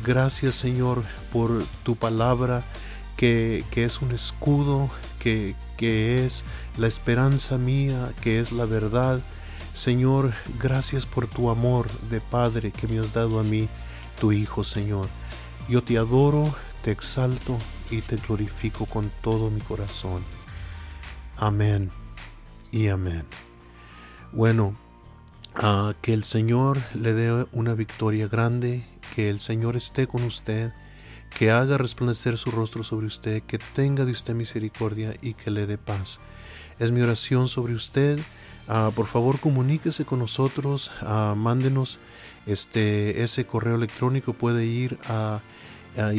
Gracias 0.03 0.55
Señor 0.55 1.03
por 1.31 1.63
tu 1.83 1.95
palabra 1.95 2.63
que, 3.15 3.63
es 3.75 4.01
un 4.01 4.11
escudo, 4.11 4.89
que, 5.19 5.55
que 5.75 6.25
es 6.25 6.45
la 6.77 6.87
esperanza 6.87 7.57
mía, 7.57 8.13
que 8.21 8.39
es 8.39 8.51
la 8.51 8.65
verdad. 8.65 9.21
Señor, 9.73 10.33
gracias 10.59 11.05
por 11.05 11.27
tu 11.27 11.49
amor 11.49 11.89
de 12.09 12.21
Padre 12.21 12.71
que 12.71 12.87
me 12.87 12.99
has 12.99 13.13
dado 13.13 13.39
a 13.39 13.43
mí, 13.43 13.67
tu 14.19 14.31
Hijo, 14.31 14.63
Señor. 14.63 15.07
Yo 15.69 15.83
te 15.83 15.97
adoro, 15.97 16.55
te 16.83 16.91
exalto 16.91 17.57
y 17.91 18.01
te 18.01 18.15
glorifico 18.15 18.85
con 18.85 19.11
todo 19.21 19.49
mi 19.49 19.61
corazón. 19.61 20.23
Amén 21.35 21.91
y 22.71 22.87
amén. 22.87 23.25
Bueno, 24.31 24.75
ah, 25.55 25.93
que 26.01 26.13
el 26.13 26.23
Señor 26.23 26.77
le 26.93 27.13
dé 27.13 27.45
una 27.51 27.73
victoria 27.73 28.27
grande, 28.27 28.85
que 29.15 29.29
el 29.29 29.39
Señor 29.39 29.75
esté 29.75 30.07
con 30.07 30.23
usted 30.23 30.73
que 31.29 31.51
haga 31.51 31.77
resplandecer 31.77 32.37
su 32.37 32.51
rostro 32.51 32.83
sobre 32.83 33.07
usted, 33.07 33.43
que 33.43 33.59
tenga 33.59 34.05
de 34.05 34.11
usted 34.11 34.33
misericordia 34.33 35.13
y 35.21 35.33
que 35.33 35.51
le 35.51 35.67
dé 35.67 35.77
paz. 35.77 36.19
Es 36.79 36.91
mi 36.91 37.01
oración 37.01 37.47
sobre 37.47 37.73
usted. 37.73 38.19
Ah, 38.67 38.91
por 38.93 39.07
favor, 39.07 39.39
comuníquese 39.39 40.05
con 40.05 40.19
nosotros, 40.19 40.91
uh, 41.01 41.35
mándenos 41.35 41.99
este, 42.45 43.23
ese 43.23 43.45
correo 43.45 43.75
electrónico. 43.75 44.33
Puede 44.33 44.65
ir 44.65 44.97
a, 45.07 45.41
a 45.97 46.13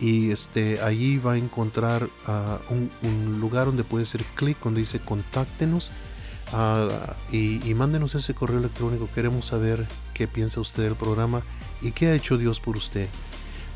y 0.00 0.30
este, 0.30 0.80
allí 0.80 1.18
va 1.18 1.32
a 1.32 1.36
encontrar 1.36 2.08
ah, 2.26 2.58
un, 2.70 3.40
lugar 3.40 3.66
donde 3.66 3.82
puede 3.84 4.04
hacer 4.04 4.22
clic 4.36 4.56
donde 4.62 4.80
dice 4.80 5.00
contáctenos 5.00 5.90
Ah, 6.52 7.16
y, 7.30 7.74
mándenos 7.74 8.14
ese 8.14 8.34
correo 8.34 8.58
electrónico. 8.58 9.08
Queremos 9.14 9.46
saber 9.46 9.86
qué 10.14 10.26
piensa 10.26 10.60
usted 10.60 10.84
del 10.84 10.94
programa 10.94 11.42
y 11.82 11.92
qué 11.92 12.08
ha 12.08 12.14
hecho 12.14 12.38
Dios 12.38 12.60
por 12.60 12.76
usted. 12.76 13.08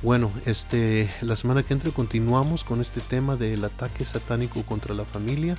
Bueno, 0.02 0.32
este, 0.46 1.14
la 1.20 1.36
semana 1.36 1.62
que 1.62 1.72
entra 1.72 1.92
continuamos 1.92 2.64
con 2.64 2.80
este 2.80 3.00
tema 3.00 3.36
del 3.36 3.64
ataque 3.64 4.04
satánico 4.04 4.64
contra 4.64 4.94
la 4.94 5.04
familia. 5.04 5.56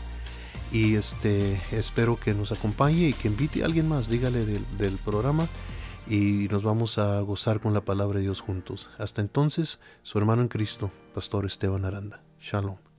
Y 0.69 0.95
este, 0.95 1.61
espero 1.71 2.19
que 2.19 2.33
nos 2.33 2.51
acompañe 2.51 3.07
y 3.07 3.13
que 3.13 3.29
invite 3.29 3.63
a 3.63 3.67
alguien 3.67 3.87
más. 3.87 4.09
Dígale 4.09 4.45
del, 4.45 4.65
del 4.77 4.97
programa 4.97 5.47
y 6.07 6.49
nos 6.51 6.63
vamos 6.63 6.97
a 6.97 7.21
gozar 7.21 7.61
con 7.61 7.73
la 7.73 7.81
palabra 7.81 8.17
de 8.17 8.25
Dios 8.25 8.41
juntos. 8.41 8.89
Hasta 8.97 9.21
entonces, 9.21 9.79
su 10.01 10.17
hermano 10.17 10.41
en 10.41 10.49
Cristo, 10.49 10.91
Pastor 11.13 11.45
Esteban 11.45 11.85
Aranda. 11.85 12.21
Shalom. 12.41 12.92